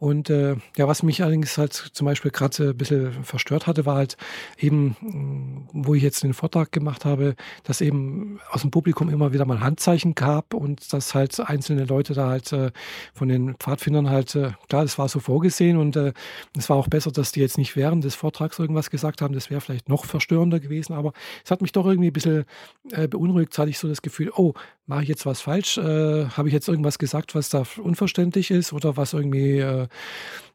Und 0.00 0.30
äh, 0.30 0.56
ja, 0.76 0.88
was 0.88 1.04
mich 1.04 1.22
allerdings 1.22 1.56
halt 1.56 1.72
zum 1.72 2.06
Beispiel 2.06 2.32
gerade 2.32 2.70
ein 2.70 2.76
bisschen 2.76 3.12
verstört 3.22 3.68
hatte, 3.68 3.86
war 3.86 3.94
halt 3.94 4.16
eben, 4.58 4.96
mm, 5.00 5.68
wo 5.72 5.94
ich 5.94 6.02
jetzt 6.02 6.24
den 6.24 6.34
Vortrag 6.34 6.72
gemacht 6.72 7.04
habe, 7.04 7.36
dass 7.62 7.80
eben 7.80 8.40
aus 8.50 8.62
dem 8.62 8.72
Publikum 8.72 9.10
immer 9.10 9.32
wieder 9.32 9.44
mal 9.44 9.60
Handzeichen 9.60 10.16
gab 10.16 10.52
und 10.52 10.92
dass 10.92 11.14
halt 11.14 11.38
einzelne 11.38 11.84
Leute 11.84 12.14
da 12.14 12.28
halt 12.28 12.52
äh, 12.52 12.72
von 13.14 13.28
den 13.28 13.54
Pfadfindern 13.54 14.10
halt, 14.10 14.34
äh, 14.34 14.50
klar, 14.68 14.82
das 14.82 14.98
war 14.98 15.08
so 15.08 15.20
vorgesehen 15.20 15.76
und 15.76 15.94
äh, 15.94 16.12
es 16.58 16.68
war 16.68 16.76
auch 16.76 16.88
besser, 16.88 17.12
dass 17.12 17.30
die 17.30 17.40
jetzt 17.40 17.58
nicht 17.58 17.76
während 17.76 18.02
des 18.02 18.16
Vortrags 18.16 18.58
irgendwas 18.58 18.90
gesagt 18.90 19.22
haben. 19.22 19.34
Das 19.34 19.50
wäre 19.50 19.60
vielleicht 19.60 19.88
noch 19.88 20.04
verstörender 20.04 20.58
gewesen, 20.58 20.94
aber 20.94 21.12
es 21.44 21.52
hat 21.52 21.62
mich 21.62 21.70
doch 21.70 21.86
irgendwie 21.86 22.10
ein 22.10 22.12
bisschen 22.12 22.44
äh, 22.90 23.06
beunruhigt 23.06 23.35
beunruhigt, 23.36 23.58
hatte 23.58 23.70
ich 23.70 23.78
so 23.78 23.88
das 23.88 24.02
Gefühl, 24.02 24.32
oh, 24.34 24.54
mache 24.86 25.02
ich 25.02 25.08
jetzt 25.08 25.26
was 25.26 25.40
falsch? 25.40 25.78
Äh, 25.78 26.26
Habe 26.28 26.48
ich 26.48 26.54
jetzt 26.54 26.68
irgendwas 26.68 26.98
gesagt, 26.98 27.34
was 27.34 27.48
da 27.48 27.64
unverständlich 27.78 28.50
ist 28.50 28.72
oder 28.72 28.96
was 28.96 29.12
irgendwie 29.12 29.58
äh, 29.58 29.88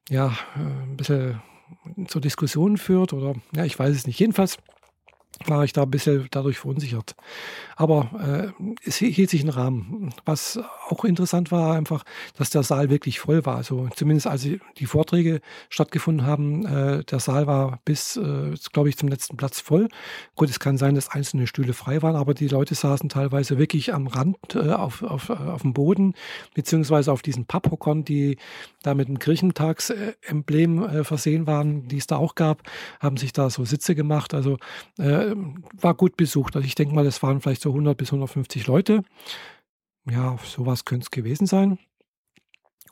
ja, 0.10 0.28
äh, 0.56 0.60
ein 0.60 0.98
bisschen 0.98 1.42
zur 2.08 2.22
Diskussion 2.22 2.78
führt 2.78 3.14
oder 3.14 3.36
ja, 3.56 3.66
ich 3.66 3.78
weiß 3.78 3.96
es 3.96 4.08
nicht. 4.08 4.20
Jedenfalls 4.20 4.58
war 5.46 5.64
ich 5.64 5.74
da 5.74 5.84
ein 5.84 5.92
bisschen 5.92 6.28
dadurch 6.32 6.60
verunsichert. 6.60 7.16
Aber 7.76 8.54
äh, 8.60 8.64
es 8.86 8.98
hielt 8.98 9.30
sich 9.30 9.42
in 9.42 9.50
Rahmen. 9.50 10.14
Was 10.26 10.60
auch 10.90 11.04
interessant 11.04 11.52
war, 11.52 11.76
einfach, 11.76 12.04
dass 12.38 12.50
der 12.50 12.64
Saal 12.64 12.90
wirklich 12.90 13.20
voll 13.20 13.46
war. 13.46 13.58
Also 13.58 13.90
zumindest 13.96 14.28
als 14.28 14.48
die 14.78 14.86
Vorträge 14.86 15.42
stattgefunden 15.70 16.26
haben, 16.26 16.66
äh, 16.66 17.04
der 17.04 17.20
Saal 17.20 17.48
war 17.48 17.80
bis, 17.86 18.18
äh, 18.18 18.54
glaube 18.72 18.90
ich, 18.90 18.98
zum 18.98 19.10
letzten 19.10 19.38
Platz 19.38 19.60
voll. 19.60 19.88
Gut, 20.36 20.50
es 20.50 20.60
kann 20.60 20.78
sein, 20.78 20.96
dass 20.96 21.10
einzelne 21.10 21.48
Stühle 21.48 21.74
frei 21.74 22.02
waren, 22.02 22.16
aber 22.16 22.34
die 22.34 22.48
Leute 22.48 22.76
saßen 22.76 23.10
teilweise 23.10 23.58
wirklich 23.58 23.94
am 23.94 24.08
Rand 24.08 24.38
äh, 24.56 24.72
auf, 24.72 25.04
auf, 25.04 25.30
äh, 25.30 25.34
auf 25.34 25.62
dem 25.62 25.74
Boden, 25.74 26.14
beziehungsweise 26.54 27.12
auf 27.12 27.22
diesen 27.22 27.46
Papphockern, 27.46 28.04
die 28.04 28.38
da 28.84 28.94
mit 28.94 29.08
dem 29.08 29.20
Kirchentagsemblem 29.20 30.84
äh, 30.84 31.04
versehen 31.04 31.48
waren, 31.48 31.88
die 31.88 31.98
es 31.98 32.08
da 32.08 32.18
auch 32.18 32.36
gab, 32.36 32.64
haben 33.00 33.18
sich 33.18 33.34
da 33.34 33.50
so 33.50 33.66
Sitze 33.66 33.96
gemacht. 33.96 34.34
Also 34.34 34.58
äh, 34.98 35.31
war 35.74 35.94
gut 35.94 36.18
besucht. 36.18 36.56
Also 36.56 36.66
ich 36.66 36.76
denke 36.76 36.96
mal, 36.96 37.06
es 37.06 37.22
waren 37.24 37.42
vielleicht 37.42 37.62
so 37.62 37.70
100 37.70 37.98
bis 37.98 38.10
150 38.10 38.68
Leute. 38.68 39.04
Ja, 40.10 40.38
sowas 40.44 40.86
könnte 40.86 41.04
es 41.04 41.12
gewesen 41.12 41.46
sein. 41.46 41.78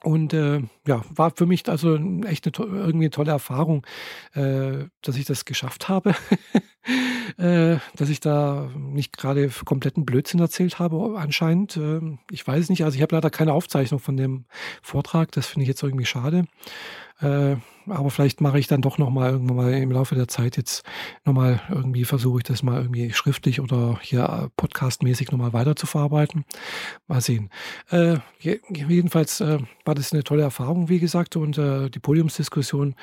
Und 0.02 0.34
äh, 0.34 0.62
ja, 0.88 1.02
war 1.10 1.34
für 1.36 1.45
mich 1.45 1.67
also 1.67 1.97
echt 2.25 2.45
eine, 2.45 2.67
irgendwie 2.67 3.06
eine 3.06 3.10
tolle 3.10 3.32
Erfahrung, 3.32 3.86
äh, 4.34 4.86
dass 5.02 5.17
ich 5.17 5.25
das 5.25 5.43
geschafft 5.43 5.89
habe, 5.89 6.15
äh, 7.38 7.78
dass 7.95 8.08
ich 8.10 8.21
da 8.21 8.69
nicht 8.78 9.17
gerade 9.17 9.49
kompletten 9.65 10.06
Blödsinn 10.06 10.39
erzählt 10.39 10.80
habe, 10.80 11.19
anscheinend. 11.19 11.75
Äh, 11.75 11.99
ich 12.32 12.47
weiß 12.47 12.62
es 12.62 12.69
nicht. 12.69 12.86
Also 12.86 12.95
ich 12.95 13.02
habe 13.02 13.15
leider 13.15 13.30
keine 13.30 13.52
Aufzeichnung 13.52 13.99
von 13.99 14.15
dem 14.15 14.45
Vortrag. 14.82 15.34
Das 15.34 15.47
finde 15.47 15.63
ich 15.63 15.69
jetzt 15.69 15.84
irgendwie 15.84 16.06
schade. 16.06 16.45
Äh, 17.21 17.58
aber 17.88 18.12
vielleicht 18.12 18.39
mache 18.41 18.60
ich 18.60 18.67
dann 18.67 18.82
doch 18.82 18.97
nochmal 18.97 19.32
irgendwann 19.32 19.55
mal 19.55 19.73
im 19.73 19.91
Laufe 19.91 20.15
der 20.15 20.27
Zeit 20.27 20.58
jetzt 20.58 20.84
nochmal 21.25 21.62
irgendwie 21.69 22.05
versuche 22.05 22.39
ich 22.39 22.43
das 22.43 22.63
mal 22.63 22.82
irgendwie 22.82 23.12
schriftlich 23.12 23.60
oder 23.60 23.99
hier 24.01 24.51
podcastmäßig 24.58 25.32
nochmal 25.32 25.53
weiter 25.53 25.75
zu 25.75 25.88
verarbeiten. 25.88 26.45
Mal 27.08 27.21
sehen. 27.21 27.49
Äh, 27.89 28.17
jedenfalls 28.39 29.41
äh, 29.41 29.60
war 29.86 29.95
das 29.95 30.13
eine 30.13 30.23
tolle 30.23 30.43
Erfahrung, 30.43 30.89
wie 30.89 30.99
gesagt, 30.99 31.36
und 31.36 31.58
äh, 31.58 31.89
die 31.89 31.99
Podiumsdiskussion 31.99 32.95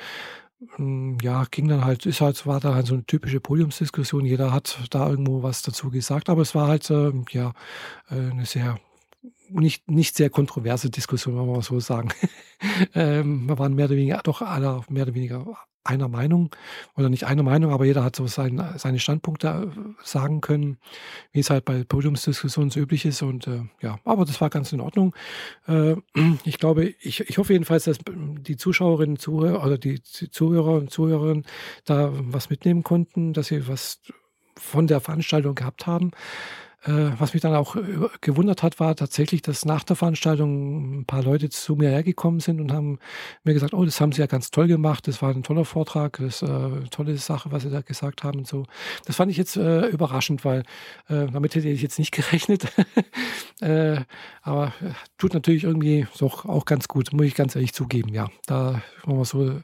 hm, 0.75 1.17
ja, 1.21 1.45
ging 1.51 1.67
dann 1.67 1.85
halt, 1.85 2.05
ist 2.05 2.21
halt, 2.21 2.45
war 2.47 2.59
da 2.59 2.73
halt 2.73 2.87
so 2.87 2.95
eine 2.95 3.05
typische 3.05 3.39
Podiumsdiskussion. 3.39 4.25
Jeder 4.25 4.51
hat 4.51 4.79
da 4.89 5.07
irgendwo 5.07 5.43
was 5.43 5.61
dazu 5.61 5.91
gesagt, 5.91 6.29
aber 6.29 6.41
es 6.41 6.55
war 6.55 6.67
halt, 6.67 6.89
äh, 6.89 7.11
ja, 7.31 7.53
äh, 8.09 8.31
eine 8.31 8.45
sehr 8.45 8.79
nicht, 9.49 9.89
nicht 9.89 10.15
sehr 10.15 10.29
kontroverse 10.29 10.89
Diskussion, 10.89 11.37
wenn 11.37 11.47
mal 11.47 11.61
so 11.61 11.79
sagen. 11.79 12.09
ähm, 12.95 13.47
wir 13.47 13.59
waren 13.59 13.73
mehr 13.73 13.85
oder 13.85 13.95
weniger 13.95 14.21
doch 14.23 14.41
alle 14.41 14.81
mehr 14.89 15.03
oder 15.03 15.15
weniger 15.15 15.45
einer 15.87 16.07
Meinung 16.07 16.49
oder 16.95 17.09
nicht 17.09 17.25
einer 17.25 17.43
Meinung, 17.43 17.71
aber 17.71 17.85
jeder 17.85 18.03
hat 18.03 18.15
so 18.15 18.27
sein, 18.27 18.61
seine 18.77 18.99
Standpunkte 18.99 19.47
äh, 19.47 20.03
sagen 20.03 20.41
können, 20.41 20.77
wie 21.31 21.39
es 21.39 21.49
halt 21.49 21.65
bei 21.65 21.83
Podiumsdiskussionen 21.83 22.69
so 22.69 22.79
üblich 22.79 23.05
ist. 23.05 23.21
Und 23.21 23.47
äh, 23.47 23.61
ja, 23.81 23.97
aber 24.03 24.25
das 24.25 24.39
war 24.41 24.49
ganz 24.49 24.71
in 24.73 24.81
Ordnung. 24.81 25.15
Äh, 25.67 25.95
ich 26.43 26.59
glaube, 26.59 26.93
ich, 26.99 27.21
ich 27.21 27.37
hoffe 27.37 27.53
jedenfalls, 27.53 27.85
dass 27.85 27.99
die 28.05 28.57
Zuschauerinnen 28.57 29.17
Zuhörer 29.17 29.65
oder 29.65 29.77
die 29.77 30.01
Zuhörer 30.03 30.73
und 30.73 30.91
Zuhörerinnen 30.91 31.45
da 31.85 32.11
was 32.13 32.49
mitnehmen 32.49 32.83
konnten, 32.83 33.33
dass 33.33 33.47
sie 33.47 33.67
was 33.67 34.01
von 34.55 34.87
der 34.87 34.99
Veranstaltung 34.99 35.55
gehabt 35.55 35.87
haben. 35.87 36.11
Äh, 36.83 37.11
was 37.17 37.33
mich 37.33 37.41
dann 37.41 37.55
auch 37.55 37.75
äh, 37.75 37.81
gewundert 38.21 38.61
hat, 38.61 38.79
war 38.79 38.95
tatsächlich, 38.95 39.41
dass 39.41 39.65
nach 39.65 39.83
der 39.83 39.95
Veranstaltung 39.95 40.99
ein 40.99 41.05
paar 41.05 41.23
Leute 41.23 41.49
zu 41.49 41.75
mir 41.75 41.89
hergekommen 41.89 42.39
sind 42.39 42.61
und 42.61 42.71
haben 42.71 42.99
mir 43.43 43.53
gesagt, 43.53 43.73
oh, 43.73 43.83
das 43.83 43.99
haben 43.99 44.11
sie 44.11 44.21
ja 44.21 44.27
ganz 44.27 44.51
toll 44.51 44.67
gemacht, 44.67 45.07
das 45.07 45.21
war 45.21 45.31
ein 45.31 45.43
toller 45.43 45.65
Vortrag, 45.65 46.17
das 46.17 46.41
ist 46.41 46.49
äh, 46.49 46.51
eine 46.51 46.89
tolle 46.91 47.17
Sache, 47.17 47.51
was 47.51 47.63
sie 47.63 47.71
da 47.71 47.81
gesagt 47.81 48.23
haben 48.23 48.39
und 48.39 48.47
so. 48.47 48.63
Das 49.05 49.15
fand 49.15 49.31
ich 49.31 49.37
jetzt 49.37 49.57
äh, 49.57 49.87
überraschend, 49.87 50.45
weil 50.45 50.59
äh, 51.09 51.25
damit 51.27 51.55
hätte 51.55 51.67
ich 51.67 51.81
jetzt 51.81 51.97
nicht 51.97 52.11
gerechnet. 52.11 52.65
äh, 53.61 54.01
aber 54.43 54.71
tut 55.17 55.33
natürlich 55.33 55.63
irgendwie 55.63 56.05
doch 56.19 56.45
auch 56.45 56.65
ganz 56.65 56.87
gut, 56.87 57.11
muss 57.11 57.25
ich 57.25 57.35
ganz 57.35 57.55
ehrlich 57.55 57.73
zugeben, 57.73 58.13
ja. 58.13 58.29
Da, 58.45 58.81
wenn 59.03 59.15
man 59.15 59.25
so, 59.25 59.61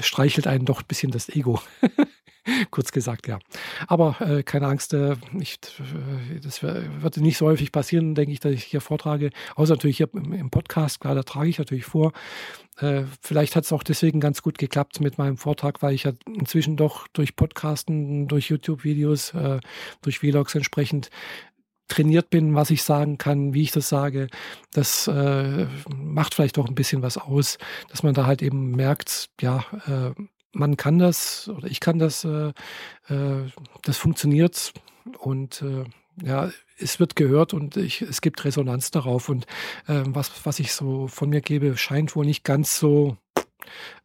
streichelt 0.00 0.46
einen 0.46 0.66
doch 0.66 0.80
ein 0.82 0.86
bisschen 0.86 1.10
das 1.10 1.28
Ego. 1.28 1.60
Kurz 2.70 2.92
gesagt, 2.92 3.28
ja. 3.28 3.38
Aber 3.86 4.16
äh, 4.20 4.42
keine 4.42 4.66
Angst, 4.66 4.94
äh, 4.94 5.16
ich, 5.38 5.58
äh, 5.78 6.40
das 6.40 6.62
wird 6.62 7.16
nicht 7.18 7.38
so 7.38 7.46
häufig 7.46 7.72
passieren, 7.72 8.14
denke 8.14 8.32
ich, 8.32 8.40
dass 8.40 8.52
ich 8.52 8.64
hier 8.64 8.80
vortrage. 8.80 9.30
Außer 9.56 9.74
natürlich 9.74 9.98
hier 9.98 10.08
im, 10.12 10.50
Podcast, 10.50 11.00
klar, 11.00 11.14
da 11.14 11.22
trage 11.22 11.48
ich 11.48 11.58
natürlich 11.58 11.84
vor. 11.84 12.12
Äh, 12.78 13.04
vielleicht 13.20 13.56
hat 13.56 13.64
es 13.64 13.72
auch 13.72 13.82
deswegen 13.82 14.20
ganz 14.20 14.42
gut 14.42 14.58
geklappt 14.58 15.00
mit 15.00 15.18
meinem 15.18 15.36
Vortrag, 15.36 15.82
weil 15.82 15.94
ich 15.94 16.04
ja 16.04 16.12
inzwischen 16.26 16.76
doch 16.76 17.08
durch 17.08 17.36
Podcasten, 17.36 18.26
durch 18.26 18.48
YouTube-Videos, 18.48 19.34
äh, 19.34 19.60
durch 20.02 20.18
Vlogs 20.18 20.54
entsprechend 20.54 21.10
trainiert 21.88 22.30
bin, 22.30 22.54
was 22.54 22.70
ich 22.70 22.82
sagen 22.82 23.18
kann, 23.18 23.52
wie 23.52 23.62
ich 23.62 23.72
das 23.72 23.88
sage, 23.88 24.28
das 24.72 25.08
äh, 25.08 25.66
macht 25.94 26.34
vielleicht 26.34 26.58
auch 26.58 26.68
ein 26.68 26.74
bisschen 26.74 27.02
was 27.02 27.18
aus, 27.18 27.58
dass 27.90 28.02
man 28.02 28.14
da 28.14 28.26
halt 28.26 28.42
eben 28.42 28.70
merkt, 28.70 29.28
ja, 29.40 29.64
äh, 29.86 30.22
man 30.52 30.76
kann 30.76 30.98
das 30.98 31.48
oder 31.48 31.68
ich 31.68 31.80
kann 31.80 31.98
das, 31.98 32.24
äh, 32.24 32.52
äh, 33.08 33.50
das 33.82 33.96
funktioniert 33.96 34.72
und 35.18 35.62
äh, 35.62 35.84
ja, 36.22 36.50
es 36.78 37.00
wird 37.00 37.16
gehört 37.16 37.54
und 37.54 37.76
ich, 37.76 38.02
es 38.02 38.20
gibt 38.20 38.44
Resonanz 38.44 38.90
darauf 38.90 39.28
und 39.28 39.46
äh, 39.86 40.02
was, 40.06 40.30
was 40.44 40.58
ich 40.58 40.72
so 40.72 41.06
von 41.08 41.30
mir 41.30 41.40
gebe, 41.40 41.76
scheint 41.76 42.16
wohl 42.16 42.26
nicht 42.26 42.44
ganz 42.44 42.78
so, 42.78 43.16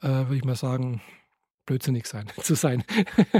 äh, 0.02 0.08
würde 0.08 0.38
ich 0.38 0.46
mal 0.46 0.56
sagen, 0.56 1.02
blödsinnig 1.66 2.06
sein, 2.06 2.28
zu 2.42 2.56
sein. 2.56 2.84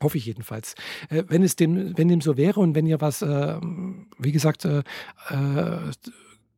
Hoffe 0.00 0.16
ich 0.16 0.26
jedenfalls. 0.26 0.74
Äh, 1.08 1.24
wenn 1.26 1.42
es 1.42 1.56
dem, 1.56 1.96
wenn 1.98 2.08
dem 2.08 2.20
so 2.20 2.36
wäre 2.36 2.60
und 2.60 2.74
wenn 2.74 2.86
ihr 2.86 3.00
was, 3.00 3.22
äh, 3.22 3.58
wie 4.18 4.32
gesagt, 4.32 4.66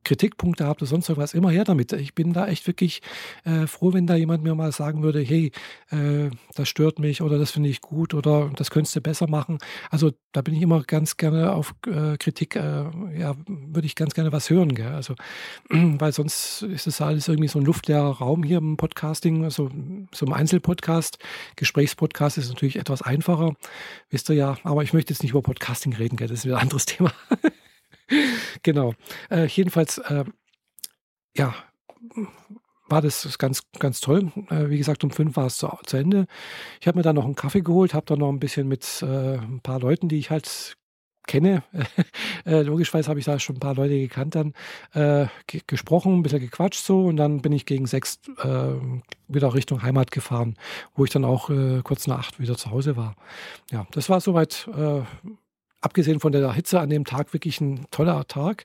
Kritikpunkte 0.05 0.67
habt 0.67 0.83
oder 0.83 0.89
sonst 0.89 1.09
irgendwas, 1.09 1.35
immer 1.35 1.51
her 1.51 1.65
damit. 1.65 1.93
Ich 1.93 2.15
bin 2.15 2.33
da 2.33 2.47
echt 2.47 2.67
wirklich 2.67 3.03
äh, 3.45 3.67
froh, 3.67 3.93
wenn 3.93 4.07
da 4.07 4.17
jemand 4.17 4.43
mir 4.43 4.55
mal 4.55 4.73
sagen 4.73 5.03
würde, 5.03 5.21
hey, 5.21 5.53
äh, 5.91 6.31
das 6.55 6.69
stört 6.69 6.99
mich 6.99 7.23
oder 7.23 7.39
das 7.39 7.51
finde 7.51 7.69
ich 7.69 7.81
gut 7.81 8.15
oder 8.15 8.51
das 8.57 8.71
könntest 8.71 8.97
du 8.97 9.01
besser 9.01 9.29
machen. 9.29 9.59
Also 9.91 10.13
da 10.33 10.43
bin 10.43 10.55
ich 10.55 10.63
immer 10.63 10.83
ganz 10.83 11.17
gerne 11.17 11.53
auf 11.53 11.75
äh, 11.87 12.17
Kritik, 12.17 12.57
äh, 12.57 12.85
ja, 13.19 13.35
würde 13.47 13.87
ich 13.87 13.95
ganz 13.95 14.15
gerne 14.15 14.33
was 14.33 14.51
hören. 14.51 14.75
Gell? 14.75 14.93
Also, 14.93 15.15
weil 15.69 16.13
sonst 16.13 16.63
ist 16.63 16.87
das 16.87 17.01
alles 17.01 17.29
irgendwie 17.29 17.49
so 17.49 17.59
ein 17.59 17.65
luftleerer 17.65 18.19
Raum 18.19 18.43
hier 18.43 18.59
im 18.59 18.77
Podcasting, 18.77 19.45
also 19.45 19.71
so 20.13 20.27
im 20.27 20.33
Einzelpodcast. 20.33 21.19
Gesprächspodcast 21.57 22.39
ist 22.39 22.49
natürlich 22.49 22.77
etwas 22.77 23.03
einfacher, 23.03 23.55
wisst 24.11 24.29
ihr 24.29 24.37
ja, 24.37 24.57
aber 24.63 24.83
ich 24.83 24.93
möchte 24.93 25.13
jetzt 25.13 25.23
nicht 25.23 25.33
über 25.33 25.43
Podcasting 25.43 25.95
reden, 25.95 26.17
gell? 26.17 26.29
das 26.29 26.41
ist 26.41 26.45
wieder 26.45 26.57
ein 26.57 26.63
anderes 26.63 26.87
Thema. 26.87 27.13
genau. 28.63 28.95
Äh, 29.31 29.47
jedenfalls, 29.47 29.99
äh, 29.99 30.25
ja, 31.37 31.55
war 32.89 33.03
das 33.03 33.39
ganz, 33.39 33.63
ganz 33.79 34.01
toll. 34.01 34.33
Äh, 34.51 34.69
wie 34.69 34.79
gesagt, 34.79 35.05
um 35.05 35.11
fünf 35.11 35.37
war 35.37 35.47
es 35.47 35.59
zu, 35.59 35.69
zu 35.87 35.97
Ende. 35.97 36.27
Ich 36.81 36.89
habe 36.89 36.99
mir 36.99 37.03
dann 37.03 37.17
noch 37.17 37.25
einen 37.25 37.37
Kaffee 37.37 37.63
geholt, 37.63 37.95
habe 37.95 38.07
dann 38.07 38.19
noch 38.19 38.31
ein 38.31 38.41
bisschen 38.41 38.69
mit 38.69 39.03
äh, 39.03 39.37
ein 39.37 39.61
paar 39.63 39.81
Leuten, 39.81 40.09
die 40.09 40.19
ich 40.19 40.31
halt 40.31 40.77
kenne. 41.27 41.63
äh, 42.45 42.63
logischerweise 42.63 43.09
habe 43.09 43.21
ich 43.21 43.27
da 43.27 43.39
schon 43.39 43.57
ein 43.57 43.61
paar 43.61 43.75
Leute 43.75 43.99
gekannt, 43.99 44.35
dann 44.35 44.55
äh, 44.95 45.27
gesprochen, 45.67 46.15
ein 46.15 46.23
bisschen 46.23 46.41
gequatscht 46.41 46.85
so 46.85 47.07
und 47.07 47.17
dann 47.17 47.41
bin 47.41 47.53
ich 47.53 47.67
gegen 47.67 47.87
sechs 47.87 48.19
äh, 48.43 48.73
wieder 49.29 49.55
Richtung 49.55 49.83
Heimat 49.83 50.11
gefahren, 50.11 50.57
wo 50.95 51.05
ich 51.05 51.11
dann 51.11 51.25
auch 51.25 51.49
äh, 51.51 51.83
kurz 51.85 52.09
nach 52.09 52.19
acht 52.19 52.41
wieder 52.41 52.57
zu 52.57 52.73
Hause 52.73 52.97
war. 52.97 53.15
Ja, 53.71 53.87
das 53.93 54.09
war 54.09 54.21
soweit 54.21 54.69
äh, 54.77 55.03
abgesehen 55.81 56.21
von 56.21 56.33
der 56.33 56.53
Hitze 56.53 56.81
an 56.81 56.91
dem 56.91 57.05
Tag 57.05 57.33
wirklich 57.33 57.61
ein 57.61 57.87
toller 57.91 58.27
Tag. 58.27 58.65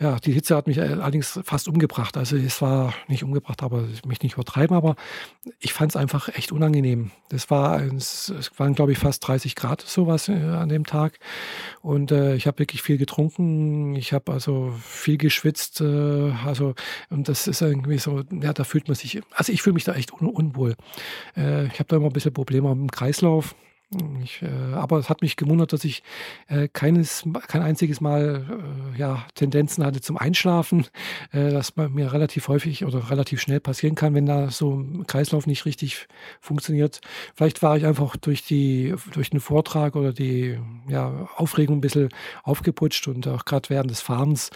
Ja, 0.00 0.16
die 0.20 0.32
Hitze 0.32 0.54
hat 0.54 0.68
mich 0.68 0.80
allerdings 0.80 1.40
fast 1.42 1.66
umgebracht. 1.66 2.16
Also 2.16 2.36
es 2.36 2.62
war 2.62 2.94
nicht 3.08 3.24
umgebracht, 3.24 3.64
aber 3.64 3.84
mich 4.06 4.22
nicht 4.22 4.34
übertreiben, 4.34 4.76
aber 4.76 4.94
ich 5.58 5.72
fand 5.72 5.90
es 5.92 5.96
einfach 5.96 6.28
echt 6.28 6.52
unangenehm. 6.52 7.10
Das 7.30 7.50
war, 7.50 7.82
es 7.82 8.32
waren 8.56 8.74
glaube 8.74 8.92
ich 8.92 8.98
fast 8.98 9.26
30 9.26 9.56
Grad 9.56 9.80
sowas 9.82 10.28
äh, 10.28 10.34
an 10.34 10.68
dem 10.68 10.86
Tag 10.86 11.18
und 11.82 12.12
äh, 12.12 12.36
ich 12.36 12.46
habe 12.46 12.60
wirklich 12.60 12.82
viel 12.82 12.96
getrunken. 12.96 13.96
Ich 13.96 14.12
habe 14.12 14.32
also 14.32 14.72
viel 14.80 15.18
geschwitzt. 15.18 15.80
Äh, 15.80 16.32
also 16.46 16.74
und 17.10 17.28
das 17.28 17.48
ist 17.48 17.60
irgendwie 17.60 17.98
so, 17.98 18.22
ja, 18.30 18.52
da 18.52 18.62
fühlt 18.62 18.86
man 18.86 18.94
sich, 18.94 19.20
also 19.32 19.52
ich 19.52 19.62
fühle 19.62 19.74
mich 19.74 19.84
da 19.84 19.94
echt 19.94 20.12
un 20.12 20.28
unwohl. 20.28 20.76
Äh, 21.36 21.66
ich 21.66 21.80
habe 21.80 21.88
da 21.88 21.96
immer 21.96 22.06
ein 22.06 22.12
bisschen 22.12 22.32
Probleme 22.32 22.68
mit 22.74 22.88
dem 22.88 22.90
Kreislauf. 22.90 23.56
Ich, 24.22 24.42
äh, 24.42 24.74
aber 24.74 24.98
es 24.98 25.08
hat 25.08 25.22
mich 25.22 25.36
gewundert, 25.36 25.72
dass 25.72 25.82
ich 25.82 26.02
äh, 26.48 26.68
keines, 26.68 27.24
kein 27.46 27.62
einziges 27.62 28.02
Mal 28.02 28.44
äh, 28.94 28.98
ja, 28.98 29.24
Tendenzen 29.34 29.82
hatte 29.82 30.02
zum 30.02 30.18
Einschlafen, 30.18 30.86
äh, 31.32 31.50
das 31.50 31.74
mir 31.76 32.12
relativ 32.12 32.48
häufig 32.48 32.84
oder 32.84 33.10
relativ 33.10 33.40
schnell 33.40 33.60
passieren 33.60 33.94
kann, 33.94 34.14
wenn 34.14 34.26
da 34.26 34.50
so 34.50 34.74
ein 34.74 35.06
Kreislauf 35.06 35.46
nicht 35.46 35.64
richtig 35.64 36.06
funktioniert. 36.38 37.00
Vielleicht 37.34 37.62
war 37.62 37.78
ich 37.78 37.86
einfach 37.86 38.18
durch, 38.18 38.44
die, 38.44 38.94
durch 39.14 39.30
den 39.30 39.40
Vortrag 39.40 39.96
oder 39.96 40.12
die 40.12 40.58
ja, 40.86 41.26
Aufregung 41.36 41.78
ein 41.78 41.80
bisschen 41.80 42.10
aufgeputscht 42.42 43.08
und 43.08 43.26
auch 43.26 43.46
gerade 43.46 43.70
während 43.70 43.90
des 43.90 44.02
Fahrens 44.02 44.50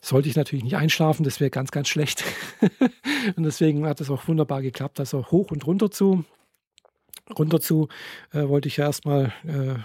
sollte 0.00 0.28
ich 0.28 0.34
natürlich 0.34 0.64
nicht 0.64 0.76
einschlafen, 0.76 1.22
das 1.22 1.38
wäre 1.38 1.50
ganz, 1.50 1.70
ganz 1.70 1.88
schlecht. 1.88 2.24
und 3.36 3.44
deswegen 3.44 3.86
hat 3.86 4.00
es 4.00 4.10
auch 4.10 4.26
wunderbar 4.26 4.60
geklappt, 4.60 4.98
also 4.98 5.24
hoch 5.30 5.52
und 5.52 5.66
runter 5.66 5.90
zu 5.90 6.24
runter 7.36 7.60
zu, 7.60 7.88
äh, 8.32 8.48
wollte 8.48 8.68
ich 8.68 8.76
ja 8.76 8.84
erstmal 8.84 9.32
äh, 9.44 9.76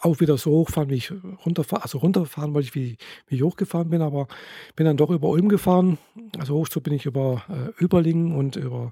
auch 0.00 0.20
wieder 0.20 0.38
so 0.38 0.52
hochfahren, 0.52 0.90
wie 0.90 0.96
ich 0.96 1.12
runterfahren, 1.44 1.82
also 1.82 1.98
runterfahren 1.98 2.54
wollte 2.54 2.68
ich, 2.68 2.74
wie, 2.74 2.96
wie 3.26 3.36
ich 3.36 3.42
hochgefahren 3.42 3.90
bin, 3.90 4.00
aber 4.00 4.28
bin 4.76 4.86
dann 4.86 4.96
doch 4.96 5.10
über 5.10 5.28
Ulm 5.28 5.48
gefahren. 5.48 5.98
Also 6.38 6.54
hoch 6.54 6.68
zu 6.68 6.80
bin 6.80 6.92
ich 6.92 7.06
über 7.06 7.42
äh, 7.48 7.82
Überlingen 7.82 8.36
und 8.36 8.56
über 8.56 8.90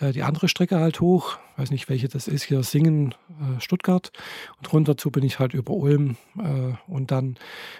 äh, 0.00 0.12
die 0.12 0.22
andere 0.22 0.48
Strecke 0.48 0.80
halt 0.80 1.00
hoch. 1.00 1.38
Weiß 1.56 1.70
nicht, 1.70 1.88
welche 1.88 2.08
das 2.08 2.26
ist, 2.26 2.42
hier 2.42 2.62
Singen, 2.64 3.14
äh, 3.28 3.60
Stuttgart. 3.60 4.10
Und 4.58 4.72
runter 4.72 4.96
zu 4.96 5.10
bin 5.10 5.22
ich 5.22 5.38
halt 5.38 5.54
über 5.54 5.74
Ulm. 5.74 6.16
Äh, 6.36 6.74
und 6.88 7.12
dann 7.12 7.36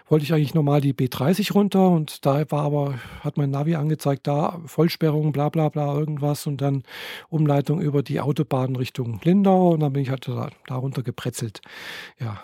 wollte 0.08 0.24
ich 0.24 0.32
eigentlich 0.32 0.54
normal 0.54 0.80
die 0.80 0.94
B30 0.94 1.52
runter 1.54 1.88
und 1.88 2.24
da 2.24 2.48
war 2.50 2.62
aber, 2.62 2.94
hat 3.20 3.36
mein 3.36 3.50
Navi 3.50 3.74
angezeigt, 3.74 4.26
da 4.26 4.60
Vollsperrung, 4.66 5.32
bla 5.32 5.48
bla 5.48 5.68
bla, 5.68 5.98
irgendwas 5.98 6.46
und 6.46 6.60
dann 6.60 6.84
Umleitung 7.28 7.80
über 7.80 8.02
die 8.02 8.20
Autobahn 8.20 8.76
Richtung 8.76 9.18
Lindau 9.32 9.70
und 9.70 9.80
dann 9.80 9.92
bin 9.92 10.02
ich 10.02 10.10
halt 10.10 10.28
da, 10.28 10.50
da 10.66 10.76
runter 10.76 11.02
gepretzelt. 11.02 11.60
Ja, 12.20 12.40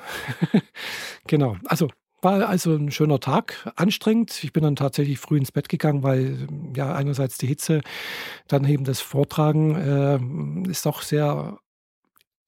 genau. 1.26 1.56
Also 1.66 1.88
war 2.20 2.48
also 2.48 2.74
ein 2.74 2.90
schöner 2.90 3.20
Tag, 3.20 3.70
anstrengend. 3.76 4.42
Ich 4.42 4.52
bin 4.52 4.64
dann 4.64 4.74
tatsächlich 4.74 5.18
früh 5.18 5.38
ins 5.38 5.52
Bett 5.52 5.68
gegangen, 5.68 6.02
weil 6.02 6.48
ja 6.74 6.92
einerseits 6.94 7.38
die 7.38 7.46
Hitze, 7.46 7.80
dann 8.48 8.64
eben 8.64 8.84
das 8.84 9.00
Vortragen 9.00 9.76
äh, 10.66 10.70
ist 10.70 10.84
doch 10.86 11.02
sehr 11.02 11.58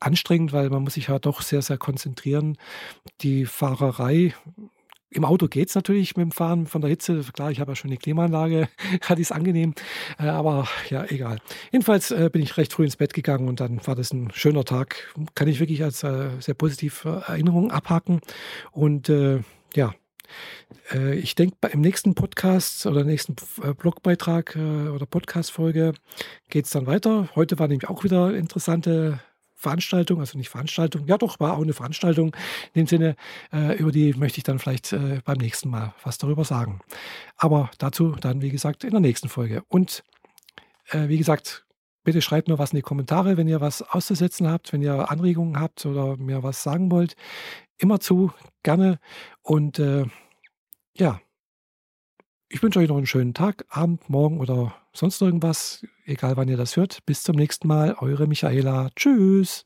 anstrengend, 0.01 0.53
weil 0.53 0.71
man 0.71 0.83
muss 0.83 0.95
sich 0.95 1.09
ja 1.09 1.19
doch 1.19 1.43
sehr, 1.43 1.63
sehr 1.63 1.79
konzentrieren. 1.79 2.57
Die 3.21 3.45
Fahrerei 3.47 4.35
im 5.11 5.25
Auto 5.25 5.49
geht 5.49 5.69
es 5.69 5.75
natürlich 5.75 6.17
mit 6.17 6.25
dem 6.25 6.33
Fahren 6.33 6.67
von 6.67 6.81
der 6.81 6.91
Hitze. 6.91 7.25
Klar, 7.33 7.51
ich 7.51 7.61
habe 7.61 7.73
ja 7.73 7.77
schon 7.77 7.91
eine 7.91 7.99
Klimaanlage, 7.99 8.69
ich 9.09 9.21
es 9.21 9.33
angenehm. 9.33 9.75
Äh, 10.19 10.29
aber 10.29 10.69
ja, 10.89 11.05
egal. 11.05 11.39
Jedenfalls 11.73 12.11
äh, 12.11 12.31
bin 12.33 12.43
ich 12.43 12.57
recht 12.57 12.73
früh 12.73 12.85
ins 12.85 12.97
Bett 12.97 13.13
gegangen 13.13 13.49
und 13.49 13.61
dann 13.61 13.85
war 13.87 13.97
das 13.97 14.13
ein 14.13 14.31
schöner 14.33 14.65
Tag. 14.65 15.13
Kann 15.35 15.49
ich 15.49 15.59
wirklich 15.59 15.83
als 15.83 16.03
äh, 16.05 16.31
sehr 16.39 16.55
positive 16.55 17.25
Erinnerung 17.27 17.71
abhaken. 17.71 18.21
Und 18.73 19.13
ja, 19.75 19.95
ich 21.15 21.35
denke, 21.35 21.57
im 21.73 21.81
nächsten 21.81 22.15
Podcast 22.15 22.87
oder 22.87 23.05
nächsten 23.05 23.35
Blogbeitrag 23.79 24.57
oder 24.57 25.07
Podcast-Folge 25.07 25.95
geht 26.49 26.67
es 26.67 26.71
dann 26.71 26.87
weiter. 26.87 27.29
Heute 27.35 27.59
war 27.59 27.67
nämlich 27.67 27.89
auch 27.89 28.05
wieder 28.05 28.35
interessante 28.35 29.21
Veranstaltung, 29.61 30.21
also 30.21 30.39
nicht 30.39 30.49
Veranstaltung, 30.49 31.07
ja 31.07 31.19
doch, 31.19 31.39
war 31.39 31.59
auch 31.59 31.63
eine 31.63 31.75
Veranstaltung 31.75 32.35
in 32.73 32.83
dem 32.83 32.87
Sinne, 32.87 33.15
äh, 33.53 33.77
über 33.77 33.93
die 33.93 34.15
möchte 34.15 34.39
ich 34.39 34.45
dann 34.45 34.59
vielleicht 34.59 34.95
äh, 34.95 35.21
beim 35.23 35.37
nächsten 35.37 35.69
Mal 35.69 35.95
was 36.03 36.17
darüber 36.17 36.45
sagen. 36.45 36.81
Aber 37.37 37.71
dazu 37.77 38.13
dann, 38.21 38.41
wie 38.41 38.49
gesagt, 38.49 38.85
in 38.85 38.93
der 38.93 39.01
nächsten 39.01 39.29
Folge. 39.29 39.63
Und 39.69 40.03
äh, 40.89 41.09
wie 41.09 41.19
gesagt, 41.19 41.67
bitte 42.05 42.23
schreibt 42.23 42.49
mir 42.49 42.59
was 42.59 42.73
in 42.73 42.77
die 42.77 42.83
Kommentare, 42.83 43.37
wenn 43.37 43.49
ihr 43.49 43.61
was 43.61 43.83
auszusetzen 43.83 44.49
habt, 44.49 44.73
wenn 44.73 44.81
ihr 44.81 45.11
Anregungen 45.11 45.61
habt 45.61 45.85
oder 45.85 46.17
mir 46.17 46.43
was 46.43 46.63
sagen 46.63 46.91
wollt. 46.91 47.15
Immer 47.77 48.01
zu, 48.01 48.33
gerne. 48.63 48.99
Und 49.43 49.79
äh, 49.79 50.07
ja, 50.97 51.21
ich 52.49 52.63
wünsche 52.63 52.79
euch 52.79 52.89
noch 52.89 52.97
einen 52.97 53.07
schönen 53.07 53.35
Tag, 53.35 53.67
Abend, 53.69 54.09
Morgen 54.09 54.41
oder 54.41 54.75
sonst 54.93 55.21
irgendwas, 55.21 55.87
egal 56.05 56.37
wann 56.37 56.49
ihr 56.49 56.57
das 56.57 56.77
hört. 56.77 57.05
Bis 57.07 57.23
zum 57.23 57.37
nächsten 57.37 57.69
Mal, 57.69 57.95
eure 57.99 58.27
Michaela. 58.27 58.91
Tschüss. 58.97 59.65